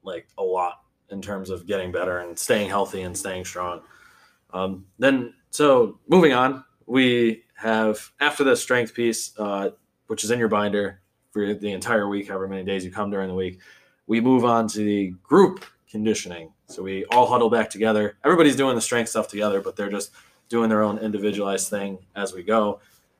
like 0.03 0.27
a 0.37 0.43
lot 0.43 0.81
in 1.09 1.21
terms 1.21 1.49
of 1.49 1.65
getting 1.65 1.91
better 1.91 2.19
and 2.19 2.37
staying 2.37 2.69
healthy 2.69 3.01
and 3.01 3.17
staying 3.17 3.45
strong. 3.45 3.81
Um, 4.53 4.85
then, 4.99 5.33
so 5.49 5.99
moving 6.07 6.33
on, 6.33 6.63
we 6.85 7.43
have 7.55 8.11
after 8.19 8.43
the 8.43 8.55
strength 8.55 8.93
piece, 8.93 9.37
uh, 9.39 9.71
which 10.07 10.23
is 10.23 10.31
in 10.31 10.39
your 10.39 10.47
binder 10.47 11.01
for 11.31 11.53
the 11.53 11.71
entire 11.71 12.07
week, 12.07 12.27
however 12.27 12.47
many 12.47 12.63
days 12.63 12.85
you 12.85 12.91
come 12.91 13.09
during 13.09 13.27
the 13.27 13.35
week, 13.35 13.59
we 14.07 14.21
move 14.21 14.45
on 14.45 14.67
to 14.69 14.79
the 14.79 15.13
group 15.23 15.65
conditioning. 15.89 16.51
So 16.67 16.81
we 16.81 17.05
all 17.05 17.27
huddle 17.27 17.49
back 17.49 17.69
together. 17.69 18.17
Everybody's 18.23 18.55
doing 18.55 18.75
the 18.75 18.81
strength 18.81 19.09
stuff 19.09 19.27
together, 19.27 19.61
but 19.61 19.75
they're 19.75 19.89
just 19.89 20.11
doing 20.49 20.69
their 20.69 20.81
own 20.81 20.97
individualized 20.97 21.69
thing 21.69 21.99
as 22.15 22.33
we 22.33 22.43
go. 22.43 22.79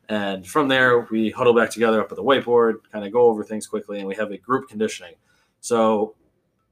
And 0.09 0.47
from 0.47 0.69
there, 0.69 1.01
we 1.11 1.29
huddle 1.29 1.53
back 1.53 1.69
together 1.69 2.01
up 2.01 2.11
at 2.11 2.15
the 2.15 2.23
whiteboard, 2.23 2.75
kind 2.91 3.05
of 3.05 3.11
go 3.11 3.23
over 3.23 3.43
things 3.43 3.67
quickly, 3.67 3.99
and 3.99 4.07
we 4.07 4.15
have 4.15 4.31
a 4.31 4.37
group 4.37 4.69
conditioning. 4.69 5.13
So 5.59 6.15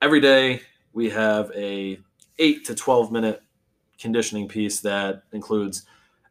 every 0.01 0.21
day 0.21 0.61
we 0.93 1.09
have 1.09 1.51
a 1.53 1.99
eight 2.39 2.65
to 2.65 2.75
12 2.75 3.11
minute 3.11 3.41
conditioning 3.99 4.47
piece 4.47 4.79
that 4.81 5.23
includes 5.33 5.83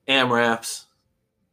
AMRAPs, 0.09 0.85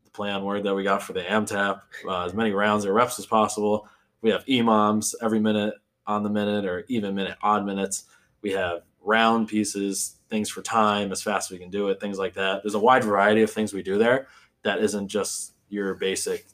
the 0.05 0.11
play 0.11 0.31
on 0.31 0.43
word 0.43 0.63
that 0.63 0.75
we 0.75 0.83
got 0.83 1.03
for 1.03 1.13
the 1.13 1.21
AMTAP, 1.21 1.81
uh, 2.07 2.25
as 2.25 2.33
many 2.33 2.51
rounds 2.51 2.85
or 2.85 2.93
reps 2.93 3.19
as 3.19 3.25
possible. 3.25 3.87
We 4.21 4.29
have 4.29 4.45
EMOMs 4.45 5.15
every 5.21 5.39
minute 5.39 5.73
on 6.07 6.23
the 6.23 6.29
minute 6.29 6.65
or 6.65 6.85
even 6.87 7.15
minute, 7.15 7.37
odd 7.41 7.65
minutes. 7.65 8.05
We 8.41 8.51
have 8.51 8.81
round 9.03 9.47
pieces, 9.47 10.17
things 10.29 10.49
for 10.49 10.61
time, 10.61 11.11
as 11.11 11.21
fast 11.21 11.49
as 11.49 11.51
we 11.51 11.59
can 11.59 11.69
do 11.69 11.89
it, 11.89 11.99
things 11.99 12.17
like 12.17 12.33
that. 12.35 12.63
There's 12.63 12.75
a 12.75 12.79
wide 12.79 13.03
variety 13.03 13.41
of 13.41 13.51
things 13.51 13.73
we 13.73 13.83
do 13.83 13.97
there 13.97 14.27
that 14.63 14.79
isn't 14.79 15.07
just 15.07 15.53
your 15.69 15.95
basic 15.95 16.45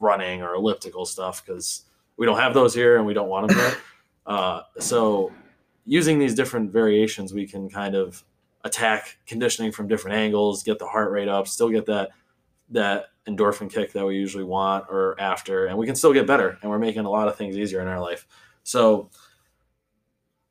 running 0.00 0.42
or 0.42 0.54
elliptical 0.54 1.06
stuff 1.06 1.44
because 1.44 1.82
we 2.16 2.26
don't 2.26 2.38
have 2.38 2.54
those 2.54 2.74
here 2.74 2.96
and 2.96 3.06
we 3.06 3.14
don't 3.14 3.28
want 3.28 3.48
them 3.48 3.56
there. 3.56 3.76
Uh, 4.26 4.62
so 4.80 5.32
using 5.84 6.18
these 6.18 6.34
different 6.34 6.72
variations, 6.72 7.32
we 7.32 7.46
can 7.46 7.70
kind 7.70 7.94
of 7.94 8.24
attack 8.64 9.16
conditioning 9.24 9.70
from 9.70 9.86
different 9.86 10.16
angles, 10.16 10.64
get 10.64 10.80
the 10.80 10.86
heart 10.86 11.12
rate 11.12 11.28
up, 11.28 11.46
still 11.46 11.68
get 11.68 11.86
that 11.86 12.10
that 12.70 13.06
endorphin 13.28 13.70
kick 13.70 13.92
that 13.92 14.04
we 14.04 14.16
usually 14.16 14.42
want 14.42 14.84
or 14.90 15.14
after, 15.20 15.66
and 15.66 15.78
we 15.78 15.86
can 15.86 15.94
still 15.94 16.12
get 16.12 16.26
better. 16.26 16.58
And 16.60 16.70
we're 16.70 16.80
making 16.80 17.04
a 17.04 17.10
lot 17.10 17.28
of 17.28 17.36
things 17.36 17.56
easier 17.56 17.80
in 17.80 17.86
our 17.86 18.00
life. 18.00 18.26
So 18.66 19.10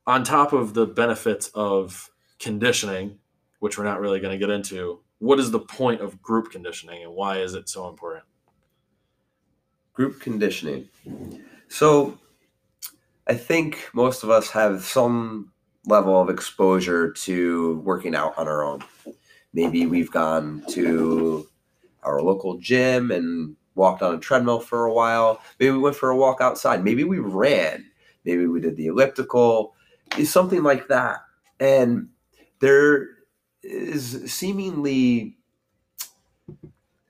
on 0.07 0.23
top 0.23 0.53
of 0.53 0.73
the 0.73 0.85
benefits 0.85 1.51
of 1.53 2.09
conditioning, 2.39 3.19
which 3.59 3.77
we're 3.77 3.83
not 3.83 3.99
really 3.99 4.21
going 4.21 4.31
to 4.31 4.37
get 4.37 4.49
into, 4.49 5.01
what 5.19 5.37
is 5.37 5.51
the 5.51 5.59
point 5.59 5.99
of 5.99 6.21
group 6.21 6.49
conditioning 6.49 7.03
and 7.03 7.13
why 7.13 7.39
is 7.39 7.55
it 7.55 7.67
so 7.67 7.89
important? 7.89 8.23
Group 9.91 10.21
conditioning. 10.21 10.87
So 11.67 12.17
I 13.27 13.33
think 13.33 13.89
most 13.93 14.23
of 14.23 14.29
us 14.29 14.49
have 14.51 14.85
some 14.85 15.51
level 15.85 16.19
of 16.19 16.29
exposure 16.29 17.11
to 17.11 17.79
working 17.79 18.15
out 18.15 18.37
on 18.37 18.47
our 18.47 18.63
own. 18.63 18.81
Maybe 19.53 19.87
we've 19.87 20.11
gone 20.11 20.63
to 20.69 21.49
our 22.01 22.21
local 22.21 22.59
gym 22.59 23.11
and 23.11 23.57
walked 23.75 24.01
on 24.01 24.15
a 24.15 24.19
treadmill 24.19 24.61
for 24.61 24.85
a 24.85 24.93
while. 24.93 25.41
Maybe 25.59 25.71
we 25.71 25.79
went 25.79 25.97
for 25.97 26.11
a 26.11 26.15
walk 26.15 26.39
outside. 26.39 26.81
Maybe 26.81 27.03
we 27.03 27.19
ran. 27.19 27.91
Maybe 28.25 28.47
we 28.47 28.59
did 28.59 28.75
the 28.75 28.87
elliptical, 28.87 29.75
is 30.17 30.31
something 30.31 30.63
like 30.63 30.87
that. 30.87 31.19
And 31.59 32.09
there 32.59 33.07
is 33.63 34.31
seemingly 34.31 35.37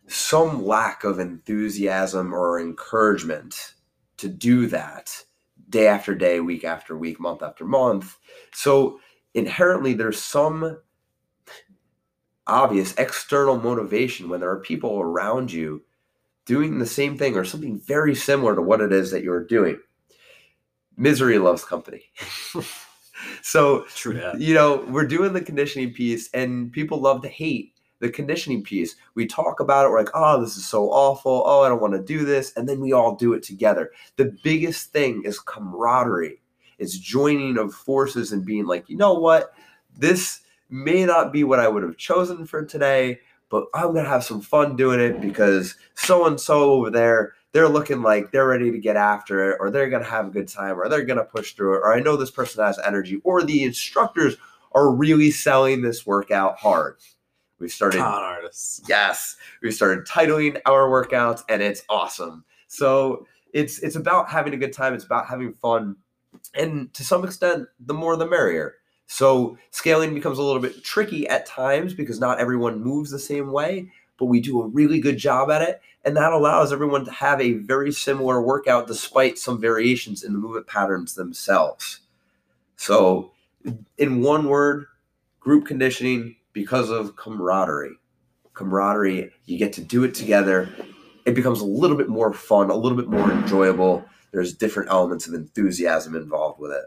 some 0.07 0.65
lack 0.65 1.03
of 1.03 1.19
enthusiasm 1.19 2.33
or 2.33 2.59
encouragement 2.59 3.73
to 4.17 4.27
do 4.29 4.67
that 4.67 5.25
day 5.69 5.87
after 5.87 6.15
day, 6.15 6.39
week 6.39 6.63
after 6.63 6.97
week, 6.97 7.19
month 7.19 7.41
after 7.41 7.65
month. 7.65 8.17
So 8.53 8.99
inherently, 9.33 9.93
there's 9.93 10.21
some 10.21 10.79
obvious 12.47 12.93
external 12.97 13.57
motivation 13.57 14.29
when 14.29 14.39
there 14.39 14.51
are 14.51 14.59
people 14.59 14.99
around 14.99 15.51
you 15.51 15.83
doing 16.45 16.77
the 16.77 16.85
same 16.85 17.17
thing 17.17 17.35
or 17.35 17.43
something 17.43 17.79
very 17.79 18.13
similar 18.13 18.55
to 18.55 18.61
what 18.61 18.81
it 18.81 18.93
is 18.93 19.11
that 19.11 19.23
you're 19.23 19.43
doing. 19.43 19.79
Misery 20.97 21.37
loves 21.37 21.63
company. 21.63 22.03
so, 23.41 23.85
True 23.95 24.13
that. 24.13 24.39
you 24.39 24.53
know, 24.53 24.85
we're 24.89 25.07
doing 25.07 25.33
the 25.33 25.41
conditioning 25.41 25.93
piece, 25.93 26.29
and 26.33 26.71
people 26.71 26.99
love 26.99 27.21
to 27.23 27.29
hate 27.29 27.73
the 27.99 28.09
conditioning 28.09 28.63
piece. 28.63 28.95
We 29.15 29.25
talk 29.25 29.59
about 29.59 29.85
it, 29.85 29.89
we're 29.89 29.99
like, 29.99 30.09
oh, 30.13 30.41
this 30.41 30.57
is 30.57 30.67
so 30.67 30.89
awful. 30.91 31.43
Oh, 31.45 31.63
I 31.63 31.69
don't 31.69 31.81
want 31.81 31.93
to 31.93 32.03
do 32.03 32.25
this. 32.25 32.53
And 32.55 32.67
then 32.67 32.79
we 32.79 32.91
all 32.91 33.15
do 33.15 33.33
it 33.33 33.43
together. 33.43 33.91
The 34.17 34.35
biggest 34.43 34.91
thing 34.91 35.23
is 35.25 35.39
camaraderie, 35.39 36.41
it's 36.77 36.97
joining 36.97 37.57
of 37.57 37.73
forces 37.73 38.31
and 38.31 38.45
being 38.45 38.65
like, 38.65 38.89
you 38.89 38.97
know 38.97 39.13
what? 39.13 39.53
This 39.97 40.41
may 40.69 41.05
not 41.05 41.31
be 41.31 41.43
what 41.43 41.59
I 41.59 41.67
would 41.67 41.83
have 41.83 41.97
chosen 41.97 42.45
for 42.45 42.65
today, 42.65 43.19
but 43.49 43.67
I'm 43.73 43.93
going 43.93 44.03
to 44.03 44.09
have 44.09 44.23
some 44.23 44.41
fun 44.41 44.75
doing 44.75 44.99
it 44.99 45.21
because 45.21 45.75
so 45.93 46.25
and 46.25 46.39
so 46.39 46.71
over 46.71 46.89
there, 46.89 47.33
they're 47.55 47.69
looking 47.69 48.01
like 48.01 48.31
they're 48.31 48.47
ready 48.47 48.69
to 48.69 48.77
get 48.77 48.97
after 48.97 49.51
it, 49.51 49.57
or 49.61 49.71
they're 49.71 49.89
going 49.89 50.03
to 50.03 50.09
have 50.09 50.27
a 50.27 50.29
good 50.29 50.49
time, 50.49 50.77
or 50.77 50.89
they're 50.89 51.05
going 51.05 51.17
to 51.17 51.23
push 51.23 51.53
through 51.53 51.75
it, 51.75 51.77
or 51.77 51.93
I 51.93 52.01
know 52.01 52.17
this 52.17 52.29
person 52.29 52.61
has 52.61 52.77
energy, 52.79 53.21
or 53.23 53.43
the 53.43 53.63
instructors 53.63 54.35
are 54.73 54.91
really 54.91 55.31
selling 55.31 55.81
this 55.81 56.05
workout 56.05 56.57
hard. 56.57 56.97
We 57.59 57.69
started 57.69 57.99
Con 57.99 58.21
artists. 58.21 58.81
yes 58.89 59.37
we 59.63 59.71
started 59.71 60.05
titling 60.05 60.59
our 60.65 60.89
workouts 60.89 61.43
and 61.47 61.61
it's 61.61 61.83
awesome 61.87 62.43
so 62.67 63.25
it's 63.53 63.79
it's 63.79 63.95
about 63.95 64.29
having 64.29 64.53
a 64.53 64.57
good 64.57 64.73
time 64.73 64.93
it's 64.93 65.05
about 65.05 65.25
having 65.25 65.53
fun 65.53 65.95
and 66.53 66.93
to 66.93 67.05
some 67.05 67.23
extent 67.23 67.67
the 67.79 67.93
more 67.93 68.17
the 68.17 68.27
merrier 68.27 68.75
so 69.07 69.57
scaling 69.71 70.13
becomes 70.13 70.37
a 70.37 70.43
little 70.43 70.61
bit 70.61 70.83
tricky 70.83 71.25
at 71.29 71.45
times 71.45 71.93
because 71.93 72.19
not 72.19 72.39
everyone 72.39 72.83
moves 72.83 73.09
the 73.09 73.17
same 73.19 73.53
way 73.53 73.89
but 74.17 74.25
we 74.25 74.39
do 74.39 74.61
a 74.61 74.67
really 74.67 74.99
good 74.99 75.17
job 75.17 75.49
at 75.51 75.61
it 75.61 75.81
and 76.03 76.15
that 76.15 76.31
allows 76.33 76.71
everyone 76.71 77.03
to 77.05 77.11
have 77.11 77.41
a 77.41 77.53
very 77.53 77.91
similar 77.91 78.41
workout 78.41 78.87
despite 78.87 79.37
some 79.37 79.59
variations 79.59 80.23
in 80.23 80.33
the 80.33 80.39
movement 80.39 80.67
patterns 80.67 81.15
themselves 81.15 82.01
so 82.75 83.31
in 83.97 84.21
one 84.21 84.47
word 84.47 84.85
group 85.39 85.65
conditioning 85.65 86.35
because 86.53 86.89
of 86.89 87.15
camaraderie. 87.15 87.95
Camaraderie, 88.53 89.31
you 89.45 89.57
get 89.57 89.73
to 89.73 89.81
do 89.81 90.03
it 90.03 90.13
together. 90.15 90.69
It 91.25 91.35
becomes 91.35 91.61
a 91.61 91.65
little 91.65 91.97
bit 91.97 92.07
more 92.07 92.33
fun, 92.33 92.69
a 92.69 92.75
little 92.75 92.97
bit 92.97 93.07
more 93.09 93.31
enjoyable. 93.31 94.05
There's 94.31 94.53
different 94.53 94.89
elements 94.89 95.27
of 95.27 95.33
enthusiasm 95.33 96.15
involved 96.15 96.59
with 96.59 96.71
it. 96.71 96.85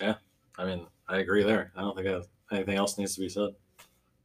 Yeah. 0.00 0.14
I 0.56 0.64
mean, 0.64 0.86
I 1.08 1.18
agree 1.18 1.42
there. 1.42 1.72
I 1.76 1.80
don't 1.80 1.96
think 1.96 2.08
I 2.08 2.12
have, 2.12 2.26
anything 2.52 2.76
else 2.76 2.98
needs 2.98 3.14
to 3.14 3.20
be 3.20 3.28
said. 3.28 3.50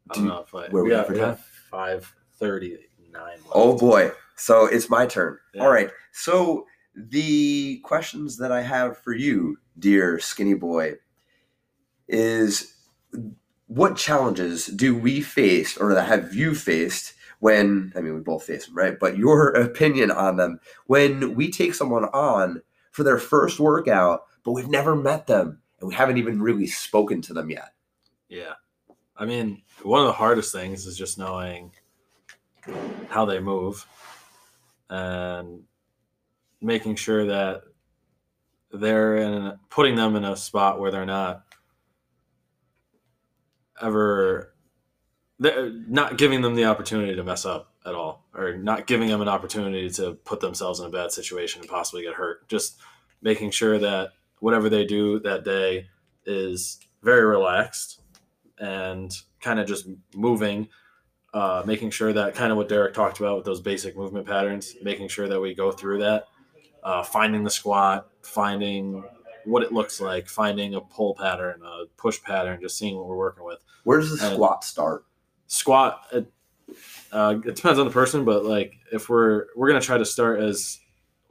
I 0.09 0.13
don't 0.13 0.23
Do- 0.23 0.29
know 0.29 0.45
if 0.47 0.53
I. 0.53 0.67
where 0.69 0.83
we 0.83 0.91
got, 0.91 1.01
at 1.01 1.07
for 1.07 1.13
we 1.13 1.19
time? 1.19 1.29
have 1.29 1.39
five 1.71 2.15
thirty 2.37 2.77
nine. 3.11 3.37
Oh 3.51 3.77
boy. 3.77 4.11
So 4.35 4.65
it's 4.65 4.89
my 4.89 5.05
turn. 5.05 5.37
Yeah. 5.53 5.63
All 5.63 5.71
right. 5.71 5.89
So 6.11 6.65
the 6.95 7.79
questions 7.79 8.37
that 8.37 8.51
I 8.51 8.61
have 8.61 8.97
for 8.97 9.13
you, 9.13 9.57
dear 9.77 10.19
skinny 10.19 10.53
boy, 10.53 10.95
is 12.07 12.75
what 13.67 13.97
challenges 13.97 14.67
do 14.67 14.97
we 14.97 15.21
face 15.21 15.77
or 15.77 15.93
have 15.99 16.33
you 16.33 16.55
faced 16.55 17.13
when 17.39 17.91
I 17.95 18.01
mean 18.01 18.15
we 18.15 18.21
both 18.21 18.43
face 18.43 18.65
them, 18.65 18.75
right? 18.77 18.97
But 18.99 19.17
your 19.17 19.49
opinion 19.55 20.11
on 20.11 20.37
them 20.37 20.59
when 20.85 21.35
we 21.35 21.51
take 21.51 21.73
someone 21.73 22.05
on 22.05 22.61
for 22.91 23.03
their 23.03 23.19
first 23.19 23.59
workout, 23.59 24.23
but 24.43 24.53
we've 24.53 24.69
never 24.69 24.95
met 24.95 25.27
them 25.27 25.59
and 25.79 25.89
we 25.89 25.95
haven't 25.95 26.17
even 26.17 26.41
really 26.41 26.67
spoken 26.67 27.21
to 27.23 27.33
them 27.33 27.49
yet. 27.49 27.73
Yeah. 28.29 28.53
I 29.15 29.25
mean, 29.25 29.61
one 29.83 30.01
of 30.01 30.07
the 30.07 30.13
hardest 30.13 30.51
things 30.51 30.85
is 30.85 30.97
just 30.97 31.17
knowing 31.17 31.71
how 33.09 33.25
they 33.25 33.39
move 33.39 33.85
and 34.89 35.63
making 36.61 36.95
sure 36.95 37.25
that 37.25 37.63
they're 38.71 39.17
in 39.17 39.57
putting 39.69 39.95
them 39.95 40.15
in 40.15 40.25
a 40.25 40.35
spot 40.35 40.79
where 40.79 40.91
they're 40.91 41.05
not 41.05 41.43
ever 43.81 44.53
they're 45.39 45.69
not 45.69 46.17
giving 46.17 46.41
them 46.41 46.55
the 46.55 46.65
opportunity 46.65 47.15
to 47.15 47.23
mess 47.23 47.45
up 47.45 47.73
at 47.85 47.93
all 47.93 48.25
or 48.33 48.57
not 48.57 48.87
giving 48.87 49.07
them 49.07 49.21
an 49.21 49.27
opportunity 49.27 49.89
to 49.89 50.13
put 50.25 50.39
themselves 50.39 50.79
in 50.79 50.87
a 50.87 50.89
bad 50.89 51.11
situation 51.11 51.61
and 51.61 51.69
possibly 51.69 52.03
get 52.03 52.15
hurt. 52.15 52.47
Just 52.49 52.77
making 53.21 53.51
sure 53.51 53.77
that 53.77 54.09
whatever 54.39 54.69
they 54.69 54.85
do 54.85 55.19
that 55.19 55.43
day 55.43 55.87
is 56.25 56.79
very 57.03 57.23
relaxed 57.23 58.01
and 58.57 59.11
kind 59.39 59.59
of 59.59 59.67
just 59.67 59.87
moving 60.15 60.67
uh, 61.37 61.61
making 61.65 61.89
sure 61.91 62.11
that 62.13 62.33
kind 62.33 62.51
of 62.51 62.57
what 62.57 62.67
derek 62.69 62.93
talked 62.93 63.19
about 63.19 63.35
with 63.37 63.45
those 63.45 63.61
basic 63.61 63.95
movement 63.95 64.25
patterns 64.25 64.75
making 64.81 65.07
sure 65.07 65.27
that 65.27 65.39
we 65.39 65.53
go 65.53 65.71
through 65.71 65.99
that 65.99 66.27
uh, 66.83 67.03
finding 67.03 67.43
the 67.43 67.49
squat 67.59 68.07
finding 68.21 69.03
what 69.45 69.61
it 69.63 69.71
looks 69.71 70.01
like 70.01 70.27
finding 70.27 70.75
a 70.75 70.81
pull 70.81 71.13
pattern 71.15 71.59
a 71.63 71.85
push 71.97 72.21
pattern 72.23 72.59
just 72.61 72.77
seeing 72.77 72.95
what 72.97 73.07
we're 73.07 73.15
working 73.27 73.45
with. 73.45 73.59
Where 73.83 73.99
does 73.99 74.17
the 74.17 74.25
And- 74.25 74.33
squat 74.35 74.63
start? 74.63 75.05
squat 75.49 76.01
it, 76.11 76.25
uh, 77.13 77.35
it 77.45 77.55
depends 77.55 77.79
on 77.79 77.85
the 77.85 77.91
person 78.01 78.25
but 78.25 78.43
like 78.43 78.73
if 78.91 79.07
we're 79.09 79.45
we're 79.55 79.67
gonna 79.69 79.79
try 79.79 79.97
to 79.97 80.05
start 80.05 80.41
as 80.41 80.79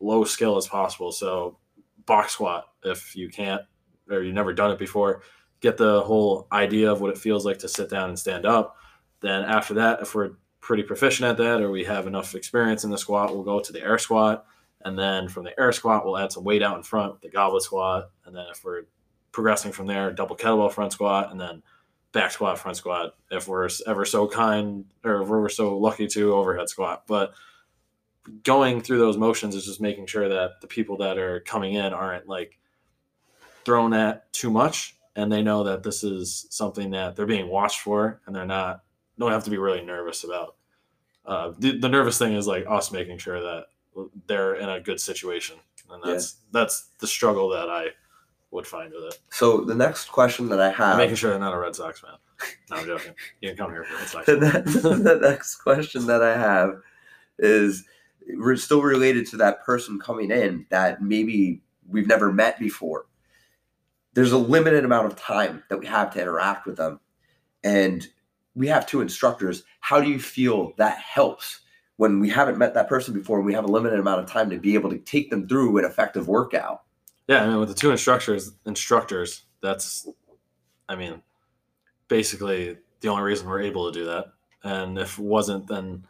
low 0.00 0.24
skill 0.24 0.56
as 0.56 0.66
possible. 0.66 1.12
So 1.12 1.58
box 2.06 2.32
squat 2.32 2.64
if 2.84 3.14
you 3.16 3.28
can't 3.28 3.62
or 4.10 4.22
you've 4.22 4.34
never 4.34 4.52
done 4.54 4.70
it 4.70 4.78
before 4.78 5.22
get 5.60 5.76
the 5.76 6.00
whole 6.02 6.46
idea 6.52 6.90
of 6.92 7.00
what 7.00 7.10
it 7.10 7.18
feels 7.18 7.44
like 7.44 7.58
to 7.58 7.68
sit 7.68 7.90
down 7.90 8.08
and 8.08 8.18
stand 8.18 8.46
up 8.46 8.76
then 9.20 9.42
after 9.42 9.74
that 9.74 10.00
if 10.00 10.14
we're 10.14 10.32
pretty 10.60 10.82
proficient 10.82 11.28
at 11.28 11.36
that 11.36 11.60
or 11.60 11.70
we 11.70 11.84
have 11.84 12.06
enough 12.06 12.34
experience 12.34 12.84
in 12.84 12.90
the 12.90 12.98
squat 12.98 13.32
we'll 13.32 13.44
go 13.44 13.60
to 13.60 13.72
the 13.72 13.82
air 13.82 13.98
squat 13.98 14.46
and 14.84 14.98
then 14.98 15.28
from 15.28 15.44
the 15.44 15.58
air 15.60 15.72
squat 15.72 16.04
we'll 16.04 16.18
add 16.18 16.32
some 16.32 16.44
weight 16.44 16.62
out 16.62 16.76
in 16.76 16.82
front 16.82 17.12
with 17.12 17.22
the 17.22 17.28
goblet 17.28 17.62
squat 17.62 18.10
and 18.24 18.34
then 18.34 18.46
if 18.50 18.64
we're 18.64 18.82
progressing 19.32 19.72
from 19.72 19.86
there 19.86 20.12
double 20.12 20.36
kettlebell 20.36 20.72
front 20.72 20.92
squat 20.92 21.30
and 21.30 21.40
then 21.40 21.62
back 22.16 22.30
squat, 22.30 22.58
front 22.58 22.78
squat, 22.78 23.14
if 23.30 23.46
we're 23.46 23.68
ever 23.86 24.06
so 24.06 24.26
kind 24.26 24.86
or 25.04 25.20
if 25.20 25.28
we're 25.28 25.48
so 25.50 25.76
lucky 25.76 26.06
to 26.06 26.32
overhead 26.32 26.68
squat. 26.68 27.02
But 27.06 27.34
going 28.42 28.80
through 28.80 28.98
those 28.98 29.18
motions 29.18 29.54
is 29.54 29.66
just 29.66 29.82
making 29.82 30.06
sure 30.06 30.28
that 30.28 30.62
the 30.62 30.66
people 30.66 30.96
that 30.96 31.18
are 31.18 31.40
coming 31.40 31.74
in 31.74 31.92
aren't 31.92 32.26
like 32.26 32.58
thrown 33.66 33.92
at 33.92 34.32
too 34.32 34.50
much 34.50 34.96
and 35.14 35.30
they 35.30 35.42
know 35.42 35.64
that 35.64 35.82
this 35.82 36.02
is 36.02 36.46
something 36.48 36.90
that 36.92 37.16
they're 37.16 37.26
being 37.26 37.48
watched 37.48 37.80
for 37.80 38.22
and 38.26 38.34
they're 38.34 38.46
not 38.46 38.82
don't 39.18 39.32
have 39.32 39.44
to 39.44 39.50
be 39.50 39.58
really 39.58 39.82
nervous 39.82 40.24
about. 40.24 40.56
Uh, 41.24 41.52
the, 41.58 41.78
the 41.78 41.88
nervous 41.88 42.18
thing 42.18 42.34
is 42.34 42.46
like 42.46 42.64
us 42.68 42.92
making 42.92 43.18
sure 43.18 43.40
that 43.40 43.66
they're 44.26 44.54
in 44.56 44.68
a 44.68 44.80
good 44.80 45.00
situation, 45.00 45.56
and 45.90 46.02
Yeah. 46.04 46.12
that's 46.12 46.36
that's 46.52 46.90
the 47.00 47.06
struggle 47.06 47.48
that 47.50 47.68
I 47.68 47.88
would 48.50 48.66
find 48.66 48.92
with 48.92 49.04
it. 49.12 49.18
So 49.30 49.62
the 49.62 49.74
next 49.74 50.06
question 50.10 50.48
that 50.50 50.60
I 50.60 50.70
have 50.70 50.98
making 50.98 51.16
sure 51.16 51.30
they're 51.30 51.38
not 51.40 51.54
a 51.54 51.58
Red 51.58 51.74
Sox 51.74 52.00
fan. 52.00 52.12
No, 52.70 52.76
I'm 52.76 52.86
joking. 52.86 53.12
You 53.40 53.48
can 53.50 53.56
come 53.56 53.70
here 53.70 53.84
for 53.84 53.96
Red 53.96 54.08
Sox. 54.08 54.26
the 54.26 55.18
next 55.20 55.56
question 55.56 56.06
that 56.06 56.22
I 56.22 56.36
have 56.36 56.80
is 57.38 57.84
we're 58.34 58.56
still 58.56 58.82
related 58.82 59.26
to 59.28 59.36
that 59.38 59.64
person 59.64 59.98
coming 59.98 60.30
in 60.30 60.66
that 60.70 61.02
maybe 61.02 61.62
we've 61.88 62.06
never 62.08 62.32
met 62.32 62.58
before. 62.58 63.06
There's 64.14 64.32
a 64.32 64.38
limited 64.38 64.84
amount 64.84 65.06
of 65.06 65.16
time 65.16 65.62
that 65.70 65.78
we 65.78 65.86
have 65.86 66.12
to 66.14 66.20
interact 66.22 66.66
with 66.66 66.76
them. 66.76 67.00
And 67.62 68.06
we 68.56 68.66
have 68.66 68.86
two 68.86 69.02
instructors. 69.02 69.62
How 69.80 70.00
do 70.00 70.08
you 70.08 70.18
feel 70.18 70.72
that 70.78 70.98
helps 70.98 71.60
when 71.98 72.18
we 72.18 72.28
haven't 72.28 72.58
met 72.58 72.74
that 72.74 72.88
person 72.88 73.14
before 73.14 73.36
and 73.36 73.46
we 73.46 73.52
have 73.52 73.64
a 73.64 73.68
limited 73.68 74.00
amount 74.00 74.20
of 74.20 74.26
time 74.26 74.50
to 74.50 74.58
be 74.58 74.74
able 74.74 74.90
to 74.90 74.98
take 74.98 75.30
them 75.30 75.46
through 75.46 75.78
an 75.78 75.84
effective 75.84 76.26
workout? 76.26 76.82
Yeah, 77.28 77.42
I 77.42 77.48
mean, 77.48 77.60
with 77.60 77.68
the 77.68 77.74
two 77.74 77.90
instructors, 77.90 78.52
instructors, 78.64 79.42
that's, 79.60 80.08
I 80.88 80.96
mean, 80.96 81.22
basically 82.08 82.78
the 83.00 83.08
only 83.08 83.22
reason 83.22 83.48
we're 83.48 83.62
able 83.62 83.92
to 83.92 83.98
do 83.98 84.06
that. 84.06 84.26
And 84.64 84.98
if 84.98 85.18
it 85.18 85.24
wasn't, 85.24 85.66
then 85.66 86.04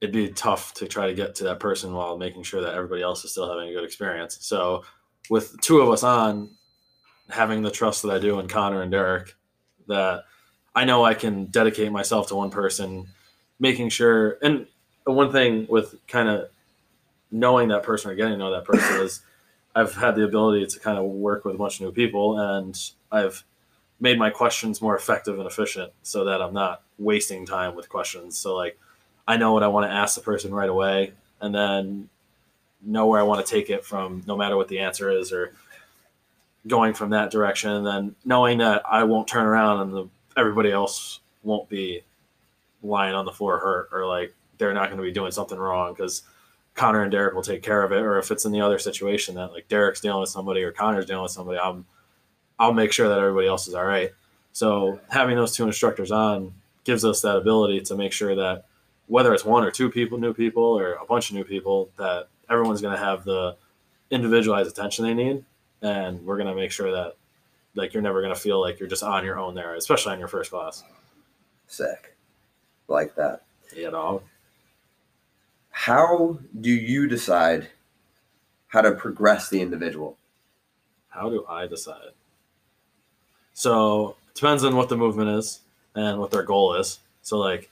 it'd 0.00 0.14
be 0.14 0.28
tough 0.28 0.72
to 0.74 0.86
try 0.86 1.06
to 1.06 1.14
get 1.14 1.34
to 1.36 1.44
that 1.44 1.60
person 1.60 1.92
while 1.92 2.16
making 2.16 2.42
sure 2.42 2.62
that 2.62 2.74
everybody 2.74 3.02
else 3.02 3.24
is 3.24 3.32
still 3.32 3.48
having 3.48 3.68
a 3.68 3.72
good 3.72 3.84
experience. 3.84 4.38
So, 4.40 4.84
with 5.28 5.60
two 5.60 5.80
of 5.80 5.90
us 5.90 6.02
on, 6.02 6.50
having 7.28 7.62
the 7.62 7.70
trust 7.70 8.02
that 8.02 8.12
I 8.12 8.18
do 8.18 8.38
in 8.38 8.46
Connor 8.46 8.82
and 8.82 8.90
Derek, 8.90 9.34
that 9.88 10.24
I 10.76 10.84
know 10.84 11.04
I 11.04 11.14
can 11.14 11.46
dedicate 11.46 11.90
myself 11.90 12.28
to 12.28 12.36
one 12.36 12.50
person, 12.50 13.08
making 13.58 13.88
sure. 13.88 14.36
And 14.42 14.66
one 15.04 15.32
thing 15.32 15.66
with 15.68 15.96
kind 16.06 16.28
of 16.28 16.50
knowing 17.32 17.68
that 17.68 17.82
person 17.82 18.10
or 18.10 18.14
getting 18.14 18.34
to 18.34 18.38
know 18.38 18.52
that 18.52 18.64
person 18.64 19.00
is 19.00 19.22
I've 19.74 19.94
had 19.94 20.16
the 20.16 20.24
ability 20.24 20.66
to 20.66 20.78
kind 20.78 20.98
of 20.98 21.04
work 21.06 21.44
with 21.44 21.54
a 21.54 21.58
bunch 21.58 21.76
of 21.76 21.86
new 21.86 21.92
people 21.92 22.38
and 22.38 22.78
I've 23.10 23.42
made 24.00 24.18
my 24.18 24.30
questions 24.30 24.82
more 24.82 24.96
effective 24.96 25.38
and 25.38 25.46
efficient 25.46 25.92
so 26.02 26.24
that 26.24 26.42
I'm 26.42 26.52
not 26.52 26.82
wasting 26.98 27.46
time 27.46 27.74
with 27.74 27.88
questions. 27.88 28.36
So 28.36 28.54
like 28.54 28.78
I 29.26 29.36
know 29.36 29.52
what 29.52 29.62
I 29.62 29.68
want 29.68 29.90
to 29.90 29.94
ask 29.94 30.14
the 30.14 30.20
person 30.20 30.54
right 30.54 30.68
away 30.68 31.12
and 31.40 31.54
then 31.54 32.08
know 32.82 33.06
where 33.06 33.20
I 33.20 33.24
want 33.24 33.44
to 33.44 33.50
take 33.50 33.70
it 33.70 33.84
from 33.84 34.22
no 34.26 34.36
matter 34.36 34.56
what 34.56 34.68
the 34.68 34.80
answer 34.80 35.10
is 35.10 35.32
or 35.32 35.52
going 36.66 36.94
from 36.94 37.10
that 37.10 37.30
direction 37.30 37.70
and 37.70 37.86
then 37.86 38.14
knowing 38.24 38.58
that 38.58 38.82
I 38.90 39.04
won't 39.04 39.28
turn 39.28 39.46
around 39.46 39.80
and 39.80 39.92
the, 39.94 40.08
everybody 40.36 40.70
else 40.70 41.20
won't 41.42 41.68
be 41.68 42.02
lying 42.82 43.14
on 43.14 43.24
the 43.24 43.32
floor 43.32 43.58
hurt 43.58 43.88
or 43.92 44.06
like 44.06 44.34
they're 44.58 44.74
not 44.74 44.88
going 44.88 44.98
to 44.98 45.02
be 45.02 45.12
doing 45.12 45.32
something 45.32 45.58
wrong 45.58 45.92
because 45.92 46.22
Connor 46.74 47.02
and 47.02 47.12
Derek 47.12 47.34
will 47.34 47.42
take 47.42 47.62
care 47.62 47.82
of 47.82 47.92
it 47.92 48.00
or 48.00 48.18
if 48.18 48.30
it's 48.30 48.44
in 48.44 48.52
the 48.52 48.60
other 48.60 48.78
situation 48.78 49.34
that 49.34 49.52
like 49.52 49.68
Derek's 49.68 50.00
dealing 50.00 50.20
with 50.20 50.30
somebody 50.30 50.62
or 50.62 50.72
Connor's 50.72 51.06
dealing 51.06 51.22
with 51.22 51.32
somebody 51.32 51.58
I'm 51.58 51.86
I'll 52.58 52.72
make 52.72 52.92
sure 52.92 53.08
that 53.08 53.18
everybody 53.18 53.46
else 53.46 53.68
is 53.68 53.74
all 53.74 53.84
right. 53.84 54.12
So 54.52 55.00
having 55.10 55.36
those 55.36 55.54
two 55.54 55.66
instructors 55.66 56.10
on 56.10 56.54
gives 56.84 57.04
us 57.04 57.20
that 57.20 57.36
ability 57.36 57.80
to 57.82 57.96
make 57.96 58.12
sure 58.12 58.34
that 58.34 58.64
whether 59.06 59.34
it's 59.34 59.44
one 59.44 59.64
or 59.64 59.70
two 59.70 59.90
people, 59.90 60.18
new 60.18 60.32
people, 60.32 60.62
or 60.62 60.94
a 60.94 61.04
bunch 61.04 61.30
of 61.30 61.36
new 61.36 61.44
people, 61.44 61.90
that 61.98 62.28
everyone's 62.48 62.80
going 62.80 62.96
to 62.96 63.02
have 63.02 63.24
the 63.24 63.56
individualized 64.10 64.70
attention 64.70 65.04
they 65.04 65.14
need, 65.14 65.44
and 65.82 66.24
we're 66.24 66.36
going 66.36 66.48
to 66.48 66.54
make 66.54 66.72
sure 66.72 66.90
that 66.92 67.16
like 67.76 67.94
you're 67.94 68.02
never 68.02 68.20
going 68.20 68.34
to 68.34 68.40
feel 68.40 68.60
like 68.60 68.80
you're 68.80 68.88
just 68.88 69.02
on 69.04 69.24
your 69.24 69.38
own 69.38 69.54
there, 69.54 69.74
especially 69.74 70.12
on 70.12 70.18
your 70.18 70.28
first 70.28 70.50
class. 70.50 70.82
Sick, 71.68 72.16
like 72.88 73.14
that. 73.14 73.42
You 73.76 73.90
know, 73.90 74.22
How 75.70 76.38
do 76.60 76.70
you 76.70 77.06
decide 77.06 77.68
how 78.68 78.80
to 78.82 78.92
progress 78.92 79.48
the 79.48 79.60
individual? 79.60 80.16
how 81.08 81.30
do 81.30 81.46
I 81.48 81.66
decide? 81.66 82.10
So 83.54 84.16
it 84.28 84.34
depends 84.34 84.64
on 84.64 84.76
what 84.76 84.90
the 84.90 84.98
movement 84.98 85.30
is 85.30 85.60
and 85.94 86.18
what 86.18 86.30
their 86.30 86.42
goal 86.42 86.74
is. 86.74 86.98
So 87.22 87.38
like 87.38 87.70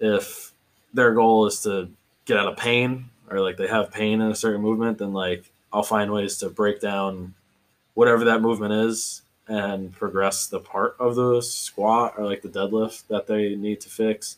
if 0.00 0.52
their 0.94 1.12
goal 1.12 1.46
is 1.46 1.60
to 1.64 1.90
get 2.24 2.38
out 2.38 2.48
of 2.48 2.56
pain 2.56 3.10
or 3.30 3.40
like 3.40 3.58
they 3.58 3.66
have 3.66 3.92
pain 3.92 4.22
in 4.22 4.30
a 4.30 4.34
certain 4.34 4.62
movement, 4.62 4.96
then 4.98 5.12
like 5.12 5.50
I'll 5.70 5.82
find 5.82 6.10
ways 6.10 6.38
to 6.38 6.48
break 6.48 6.80
down 6.80 7.34
whatever 7.98 8.24
that 8.24 8.40
movement 8.40 8.72
is 8.72 9.22
and 9.48 9.92
progress 9.92 10.46
the 10.46 10.60
part 10.60 10.94
of 11.00 11.16
the 11.16 11.40
squat 11.40 12.14
or 12.16 12.24
like 12.24 12.42
the 12.42 12.48
deadlift 12.48 13.08
that 13.08 13.26
they 13.26 13.56
need 13.56 13.80
to 13.80 13.88
fix. 13.88 14.36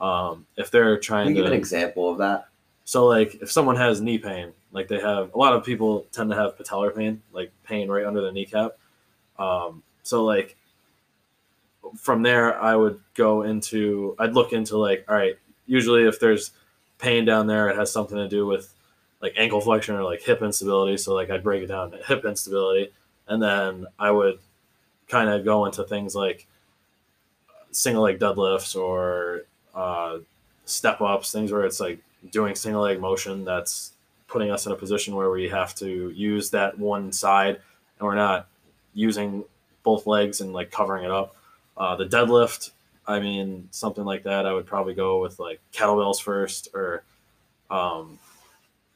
Um, 0.00 0.46
if 0.56 0.70
they're 0.70 0.96
Can 0.98 1.02
trying 1.02 1.26
to 1.26 1.32
give 1.34 1.46
an 1.46 1.52
example 1.52 2.08
of 2.08 2.18
that? 2.18 2.46
so 2.84 3.06
like 3.06 3.34
if 3.42 3.50
someone 3.50 3.76
has 3.76 4.00
knee 4.00 4.18
pain, 4.18 4.52
like 4.70 4.86
they 4.86 5.00
have 5.00 5.34
a 5.34 5.38
lot 5.38 5.54
of 5.54 5.64
people 5.64 6.06
tend 6.12 6.30
to 6.30 6.36
have 6.36 6.56
patellar 6.56 6.94
pain, 6.94 7.20
like 7.32 7.50
pain 7.64 7.88
right 7.88 8.04
under 8.04 8.20
the 8.20 8.30
kneecap. 8.30 8.76
Um, 9.38 9.82
so 10.02 10.24
like 10.24 10.56
from 11.96 12.22
there, 12.22 12.60
I 12.60 12.76
would 12.76 13.00
go 13.14 13.42
into 13.42 14.14
I'd 14.18 14.34
look 14.34 14.52
into 14.52 14.76
like 14.76 15.04
all 15.08 15.16
right. 15.16 15.36
Usually, 15.66 16.06
if 16.06 16.20
there's 16.20 16.52
pain 16.98 17.24
down 17.24 17.46
there, 17.46 17.70
it 17.70 17.76
has 17.76 17.90
something 17.90 18.18
to 18.18 18.28
do 18.28 18.46
with 18.46 18.73
like 19.24 19.32
ankle 19.38 19.62
flexion 19.62 19.94
or 19.94 20.02
like 20.02 20.20
hip 20.20 20.42
instability. 20.42 20.98
So 20.98 21.14
like 21.14 21.30
I'd 21.30 21.42
break 21.42 21.62
it 21.62 21.66
down 21.68 21.90
to 21.92 21.96
hip 21.96 22.26
instability, 22.26 22.92
and 23.26 23.42
then 23.42 23.86
I 23.98 24.10
would 24.10 24.38
kind 25.08 25.30
of 25.30 25.46
go 25.46 25.64
into 25.64 25.82
things 25.84 26.14
like 26.14 26.46
single 27.70 28.02
leg 28.02 28.18
deadlifts 28.18 28.76
or 28.76 29.46
uh, 29.74 30.18
step 30.66 31.00
ups, 31.00 31.32
things 31.32 31.50
where 31.50 31.64
it's 31.64 31.80
like 31.80 32.00
doing 32.30 32.54
single 32.54 32.82
leg 32.82 33.00
motion 33.00 33.46
that's 33.46 33.92
putting 34.28 34.50
us 34.50 34.66
in 34.66 34.72
a 34.72 34.76
position 34.76 35.14
where 35.14 35.30
we 35.30 35.48
have 35.48 35.74
to 35.76 36.10
use 36.10 36.50
that 36.50 36.78
one 36.78 37.10
side 37.10 37.56
and 37.98 38.06
we're 38.06 38.14
not 38.14 38.46
using 38.92 39.42
both 39.82 40.06
legs 40.06 40.42
and 40.42 40.52
like 40.52 40.70
covering 40.70 41.04
it 41.04 41.10
up. 41.10 41.34
Uh, 41.78 41.96
the 41.96 42.04
deadlift, 42.04 42.72
I 43.06 43.20
mean, 43.20 43.68
something 43.70 44.04
like 44.04 44.24
that, 44.24 44.44
I 44.44 44.52
would 44.52 44.66
probably 44.66 44.94
go 44.94 45.20
with 45.20 45.38
like 45.38 45.60
kettlebells 45.72 46.20
first 46.20 46.68
or 46.74 47.04
um, 47.70 48.18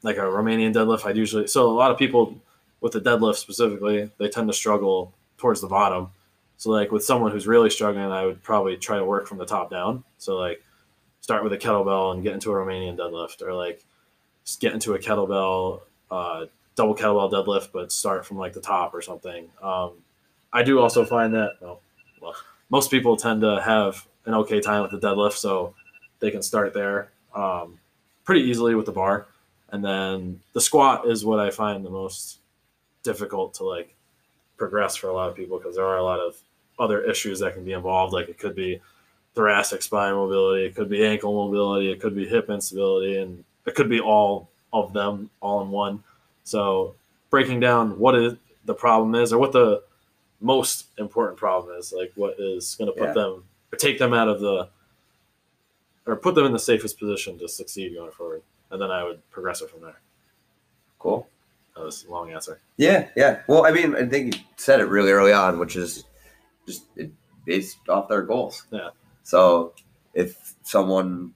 like 0.01 0.17
a 0.17 0.21
Romanian 0.21 0.73
deadlift. 0.73 1.05
I'd 1.05 1.17
usually, 1.17 1.47
so 1.47 1.69
a 1.69 1.73
lot 1.73 1.91
of 1.91 1.97
people 1.97 2.35
with 2.81 2.93
the 2.93 3.01
deadlift 3.01 3.35
specifically, 3.35 4.09
they 4.17 4.29
tend 4.29 4.47
to 4.47 4.53
struggle 4.53 5.13
towards 5.37 5.61
the 5.61 5.67
bottom. 5.67 6.11
So 6.57 6.71
like 6.71 6.91
with 6.91 7.03
someone 7.03 7.31
who's 7.31 7.47
really 7.47 7.69
struggling, 7.69 8.05
I 8.05 8.25
would 8.25 8.43
probably 8.43 8.77
try 8.77 8.97
to 8.97 9.05
work 9.05 9.27
from 9.27 9.37
the 9.37 9.45
top 9.45 9.69
down. 9.69 10.03
So 10.17 10.37
like 10.37 10.61
start 11.21 11.43
with 11.43 11.53
a 11.53 11.57
kettlebell 11.57 12.13
and 12.13 12.23
get 12.23 12.33
into 12.33 12.51
a 12.51 12.55
Romanian 12.55 12.97
deadlift, 12.97 13.41
or 13.41 13.53
like 13.53 13.83
get 14.59 14.73
into 14.73 14.93
a 14.93 14.99
kettlebell, 14.99 15.81
uh, 16.09 16.45
double 16.75 16.95
kettlebell 16.95 17.31
deadlift, 17.31 17.69
but 17.71 17.91
start 17.91 18.25
from 18.25 18.37
like 18.37 18.53
the 18.53 18.61
top 18.61 18.93
or 18.93 19.01
something. 19.01 19.49
Um, 19.61 19.91
I 20.51 20.63
do 20.63 20.79
also 20.79 21.05
find 21.05 21.33
that 21.33 21.53
well, 21.61 21.81
well, 22.21 22.35
most 22.69 22.89
people 22.91 23.15
tend 23.15 23.41
to 23.41 23.61
have 23.61 24.07
an 24.25 24.33
okay 24.33 24.59
time 24.59 24.81
with 24.81 24.91
the 24.91 24.99
deadlift, 24.99 25.33
so 25.33 25.75
they 26.19 26.31
can 26.31 26.41
start 26.41 26.73
there 26.73 27.11
um, 27.35 27.79
pretty 28.23 28.41
easily 28.41 28.75
with 28.75 28.85
the 28.85 28.91
bar, 28.91 29.27
and 29.71 29.83
then 29.83 30.41
the 30.53 30.61
squat 30.61 31.07
is 31.07 31.25
what 31.25 31.39
I 31.39 31.49
find 31.51 31.85
the 31.85 31.89
most 31.89 32.39
difficult 33.03 33.53
to 33.55 33.63
like 33.63 33.93
progress 34.57 34.95
for 34.95 35.07
a 35.07 35.13
lot 35.13 35.29
of 35.29 35.35
people 35.35 35.57
because 35.57 35.75
there 35.75 35.85
are 35.85 35.97
a 35.97 36.03
lot 36.03 36.19
of 36.19 36.35
other 36.77 37.01
issues 37.03 37.39
that 37.39 37.53
can 37.53 37.63
be 37.63 37.73
involved. 37.73 38.13
Like 38.13 38.29
it 38.29 38.37
could 38.39 38.55
be 38.55 38.81
thoracic 39.35 39.81
spine 39.81 40.13
mobility, 40.13 40.65
it 40.65 40.75
could 40.75 40.89
be 40.89 41.05
ankle 41.05 41.33
mobility, 41.33 41.91
it 41.91 41.99
could 41.99 42.15
be 42.15 42.27
hip 42.27 42.49
instability, 42.49 43.17
and 43.17 43.43
it 43.65 43.75
could 43.75 43.89
be 43.89 43.99
all 43.99 44.49
of 44.73 44.93
them 44.93 45.29
all 45.41 45.61
in 45.61 45.69
one. 45.71 46.03
So 46.43 46.95
breaking 47.29 47.59
down 47.59 47.99
what 47.99 48.15
is 48.15 48.33
the 48.65 48.73
problem 48.73 49.15
is 49.15 49.31
or 49.31 49.37
what 49.39 49.51
the 49.51 49.83
most 50.41 50.87
important 50.97 51.37
problem 51.37 51.77
is, 51.77 51.93
like 51.93 52.11
what 52.15 52.35
is 52.39 52.75
going 52.75 52.87
to 52.91 52.97
put 52.97 53.09
Yeah. 53.09 53.13
them 53.13 53.43
or 53.71 53.77
take 53.77 53.99
them 53.99 54.13
out 54.13 54.27
of 54.27 54.39
the 54.39 54.69
or 56.05 56.15
put 56.15 56.33
them 56.33 56.45
in 56.45 56.53
the 56.53 56.59
safest 56.59 56.97
position 56.97 57.37
to 57.39 57.47
succeed 57.47 57.93
going 57.93 58.11
forward. 58.11 58.41
And 58.71 58.81
then 58.81 58.91
I 58.91 59.03
would 59.03 59.27
progress 59.31 59.61
it 59.61 59.69
from 59.69 59.81
there. 59.81 59.99
Cool. 60.99 61.27
That 61.75 61.85
was 61.85 62.05
a 62.05 62.11
long 62.11 62.31
answer. 62.31 62.59
Yeah, 62.77 63.07
yeah. 63.15 63.41
Well, 63.47 63.65
I 63.65 63.71
mean, 63.71 63.95
I 63.95 64.05
think 64.05 64.35
you 64.35 64.41
said 64.57 64.79
it 64.79 64.85
really 64.85 65.11
early 65.11 65.31
on, 65.31 65.59
which 65.59 65.75
is 65.75 66.03
just 66.67 66.85
it, 66.95 67.11
based 67.45 67.77
off 67.87 68.09
their 68.09 68.21
goals. 68.21 68.65
Yeah. 68.71 68.89
So 69.23 69.73
if 70.13 70.55
someone 70.63 71.33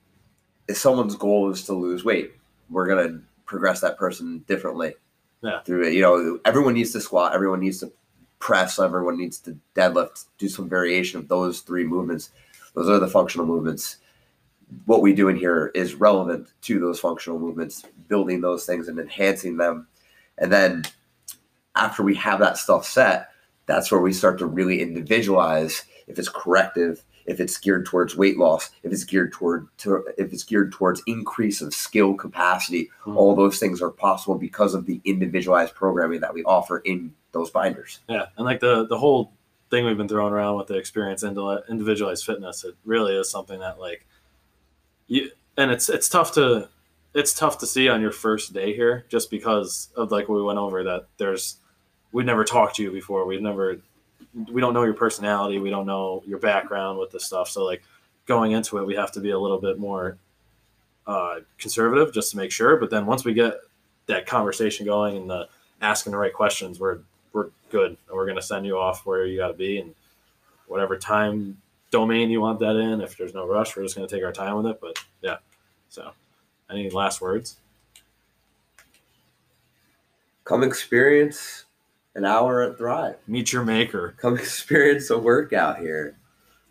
if 0.68 0.76
someone's 0.76 1.16
goal 1.16 1.50
is 1.50 1.64
to 1.64 1.72
lose 1.72 2.04
weight, 2.04 2.32
we're 2.70 2.86
gonna 2.86 3.20
progress 3.46 3.80
that 3.80 3.98
person 3.98 4.44
differently. 4.46 4.94
Yeah. 5.42 5.60
Through 5.62 5.88
it, 5.88 5.94
you 5.94 6.02
know, 6.02 6.38
everyone 6.44 6.74
needs 6.74 6.92
to 6.92 7.00
squat, 7.00 7.34
everyone 7.34 7.60
needs 7.60 7.80
to 7.80 7.92
press, 8.38 8.78
everyone 8.78 9.18
needs 9.18 9.38
to 9.40 9.56
deadlift, 9.74 10.26
do 10.38 10.48
some 10.48 10.68
variation 10.68 11.20
of 11.20 11.28
those 11.28 11.60
three 11.60 11.84
movements. 11.84 12.30
Those 12.74 12.88
are 12.88 12.98
the 12.98 13.08
functional 13.08 13.46
movements. 13.46 13.98
What 14.86 15.02
we 15.02 15.12
do 15.12 15.28
in 15.28 15.36
here 15.36 15.70
is 15.74 15.94
relevant 15.94 16.52
to 16.62 16.78
those 16.78 17.00
functional 17.00 17.38
movements, 17.38 17.84
building 18.08 18.40
those 18.40 18.66
things 18.66 18.88
and 18.88 18.98
enhancing 18.98 19.56
them. 19.56 19.86
And 20.38 20.52
then 20.52 20.84
after 21.76 22.02
we 22.02 22.14
have 22.16 22.40
that 22.40 22.58
stuff 22.58 22.86
set, 22.86 23.28
that's 23.66 23.90
where 23.90 24.00
we 24.00 24.12
start 24.12 24.38
to 24.38 24.46
really 24.46 24.82
individualize 24.82 25.84
if 26.06 26.18
it's 26.18 26.28
corrective, 26.28 27.02
if 27.26 27.40
it's 27.40 27.56
geared 27.56 27.86
towards 27.86 28.16
weight 28.16 28.36
loss, 28.36 28.70
if 28.82 28.92
it's 28.92 29.04
geared 29.04 29.32
toward 29.32 29.66
to, 29.78 30.04
if 30.18 30.32
it's 30.32 30.44
geared 30.44 30.72
towards 30.72 31.02
increase 31.06 31.62
of 31.62 31.72
skill 31.72 32.14
capacity. 32.14 32.90
Mhm. 33.06 33.16
All 33.16 33.34
those 33.34 33.58
things 33.58 33.80
are 33.80 33.90
possible 33.90 34.34
because 34.34 34.74
of 34.74 34.86
the 34.86 35.00
individualized 35.04 35.74
programming 35.74 36.20
that 36.20 36.34
we 36.34 36.44
offer 36.44 36.78
in 36.78 37.14
those 37.32 37.50
binders. 37.50 38.00
Yeah, 38.08 38.26
and 38.36 38.44
like 38.44 38.60
the 38.60 38.86
the 38.86 38.98
whole 38.98 39.32
thing 39.70 39.86
we've 39.86 39.96
been 39.96 40.08
throwing 40.08 40.32
around 40.32 40.56
with 40.58 40.66
the 40.66 40.76
experience 40.76 41.22
into 41.22 41.62
individualized 41.68 42.24
fitness, 42.24 42.64
it 42.64 42.74
really 42.84 43.16
is 43.16 43.30
something 43.30 43.60
that 43.60 43.80
like 43.80 44.06
you 45.06 45.30
and 45.56 45.70
it's 45.70 45.88
it's 45.88 46.08
tough 46.08 46.32
to 46.32 46.68
it's 47.14 47.32
tough 47.32 47.58
to 47.58 47.66
see 47.66 47.88
on 47.88 48.00
your 48.00 48.10
first 48.10 48.52
day 48.52 48.74
here 48.74 49.06
just 49.08 49.30
because 49.30 49.88
of 49.96 50.10
like 50.10 50.28
we 50.28 50.42
went 50.42 50.58
over 50.58 50.82
that 50.84 51.06
there's 51.16 51.56
we've 52.12 52.26
never 52.26 52.44
talked 52.44 52.76
to 52.76 52.82
you 52.82 52.90
before. 52.90 53.26
We've 53.26 53.42
never 53.42 53.78
we 54.50 54.60
don't 54.60 54.74
know 54.74 54.82
your 54.82 54.94
personality. 54.94 55.58
We 55.58 55.70
don't 55.70 55.86
know 55.86 56.22
your 56.26 56.38
background 56.38 56.98
with 56.98 57.10
this 57.12 57.24
stuff. 57.24 57.48
So 57.48 57.64
like 57.64 57.82
going 58.26 58.52
into 58.52 58.78
it 58.78 58.86
we 58.86 58.94
have 58.94 59.12
to 59.12 59.20
be 59.20 59.30
a 59.30 59.38
little 59.38 59.60
bit 59.60 59.78
more 59.78 60.18
uh, 61.06 61.40
conservative 61.58 62.12
just 62.12 62.30
to 62.32 62.36
make 62.36 62.50
sure. 62.50 62.76
But 62.76 62.90
then 62.90 63.06
once 63.06 63.24
we 63.24 63.34
get 63.34 63.54
that 64.06 64.26
conversation 64.26 64.86
going 64.86 65.16
and 65.16 65.30
the 65.30 65.48
asking 65.80 66.12
the 66.12 66.18
right 66.18 66.32
questions 66.32 66.80
we're 66.80 66.98
we're 67.32 67.48
good. 67.70 67.96
And 68.08 68.16
we're 68.16 68.26
gonna 68.26 68.42
send 68.42 68.66
you 68.66 68.78
off 68.78 69.06
where 69.06 69.26
you 69.26 69.38
got 69.38 69.48
to 69.48 69.54
be 69.54 69.78
and 69.78 69.94
whatever 70.66 70.96
time 70.96 71.60
domain 71.94 72.28
you 72.28 72.40
want 72.40 72.58
that 72.58 72.74
in. 72.74 73.00
If 73.00 73.16
there's 73.16 73.34
no 73.34 73.46
rush, 73.46 73.76
we're 73.76 73.84
just 73.84 73.94
gonna 73.94 74.08
take 74.08 74.24
our 74.24 74.32
time 74.32 74.56
with 74.56 74.66
it. 74.66 74.80
But 74.80 74.98
yeah, 75.22 75.36
so 75.88 76.10
any 76.68 76.90
last 76.90 77.20
words? 77.20 77.58
Come 80.42 80.64
experience 80.64 81.64
an 82.16 82.24
hour 82.24 82.62
at 82.62 82.76
Thrive. 82.76 83.16
Meet 83.28 83.52
your 83.52 83.64
maker. 83.64 84.16
Come 84.18 84.34
experience 84.38 85.08
a 85.10 85.18
workout 85.18 85.78
here. 85.78 86.18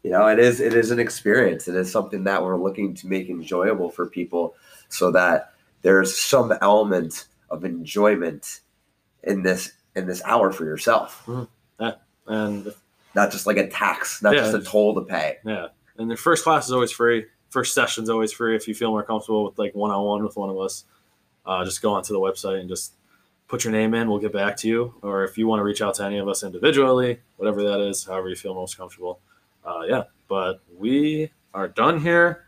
You 0.03 0.11
know, 0.11 0.27
it 0.27 0.39
is 0.39 0.59
it 0.59 0.73
is 0.73 0.91
an 0.91 0.99
experience. 0.99 1.69
It 1.69 1.75
is 1.75 1.89
something 1.89 2.25
that 2.25 2.43
we're 2.43 2.61
looking 2.61 2.93
to 2.95 3.07
make 3.07 3.29
enjoyable 3.29 3.89
for 3.89 4.05
people 4.05 4.55
so 4.89 5.09
that 5.11 5.53
there's 5.83 6.17
some 6.17 6.53
element 6.61 7.27
of 7.49 7.63
enjoyment 7.63 8.59
in 9.23 9.41
this 9.41 9.71
in 9.95 10.05
this 10.05 10.21
hour 10.25 10.51
for 10.51 10.65
yourself. 10.65 11.23
Mm-hmm. 11.25 11.89
And 12.27 12.67
if- 12.67 12.82
Not 13.15 13.31
just 13.31 13.45
like 13.45 13.57
a 13.57 13.67
tax, 13.67 14.21
not 14.21 14.33
Yeah. 14.35 14.41
just 14.41 14.53
a 14.55 14.61
toll 14.61 14.95
to 14.95 15.01
pay. 15.01 15.37
yeah, 15.45 15.67
and 15.97 16.09
the 16.09 16.15
first 16.17 16.43
class 16.43 16.65
is 16.65 16.71
always 16.71 16.91
free. 16.91 17.25
First 17.49 17.73
session's 17.75 18.09
always 18.09 18.31
free. 18.33 18.55
If 18.55 18.67
you 18.67 18.73
feel 18.73 18.89
more 18.89 19.03
comfortable 19.03 19.45
with 19.45 19.59
like 19.59 19.75
one 19.75 19.91
on 19.91 20.03
one 20.03 20.23
with 20.23 20.35
one 20.35 20.49
of 20.49 20.57
us, 20.59 20.85
uh, 21.45 21.63
just 21.63 21.81
go 21.81 21.93
onto 21.93 22.11
the 22.13 22.19
website 22.19 22.59
and 22.59 22.67
just 22.67 22.93
put 23.47 23.63
your 23.63 23.71
name 23.71 23.93
in. 23.93 24.09
We'll 24.09 24.17
get 24.19 24.33
back 24.33 24.57
to 24.57 24.67
you. 24.67 24.95
Or 25.03 25.23
if 25.23 25.37
you 25.37 25.45
want 25.45 25.59
to 25.59 25.63
reach 25.63 25.81
out 25.81 25.93
to 25.95 26.03
any 26.03 26.17
of 26.17 26.27
us 26.27 26.41
individually, 26.43 27.19
whatever 27.37 27.61
that 27.63 27.79
is, 27.79 28.03
however 28.05 28.29
you 28.29 28.35
feel 28.35 28.55
most 28.55 28.75
comfortable. 28.77 29.19
Uh, 29.63 29.81
yeah, 29.87 30.03
but 30.27 30.61
we 30.75 31.31
are 31.53 31.67
done 31.67 31.99
here. 32.01 32.45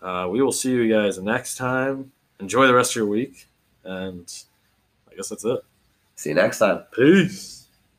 Uh, 0.00 0.26
we 0.30 0.40
will 0.42 0.52
see 0.52 0.70
you 0.70 0.90
guys 0.90 1.18
next 1.18 1.56
time. 1.56 2.12
Enjoy 2.40 2.66
the 2.66 2.74
rest 2.74 2.92
of 2.92 2.96
your 2.96 3.06
week, 3.06 3.46
and 3.84 4.32
I 5.10 5.14
guess 5.16 5.28
that's 5.28 5.44
it. 5.44 5.60
See 6.16 6.30
you 6.30 6.34
next 6.34 6.58
time. 6.60 6.84
Peace. 6.96 7.63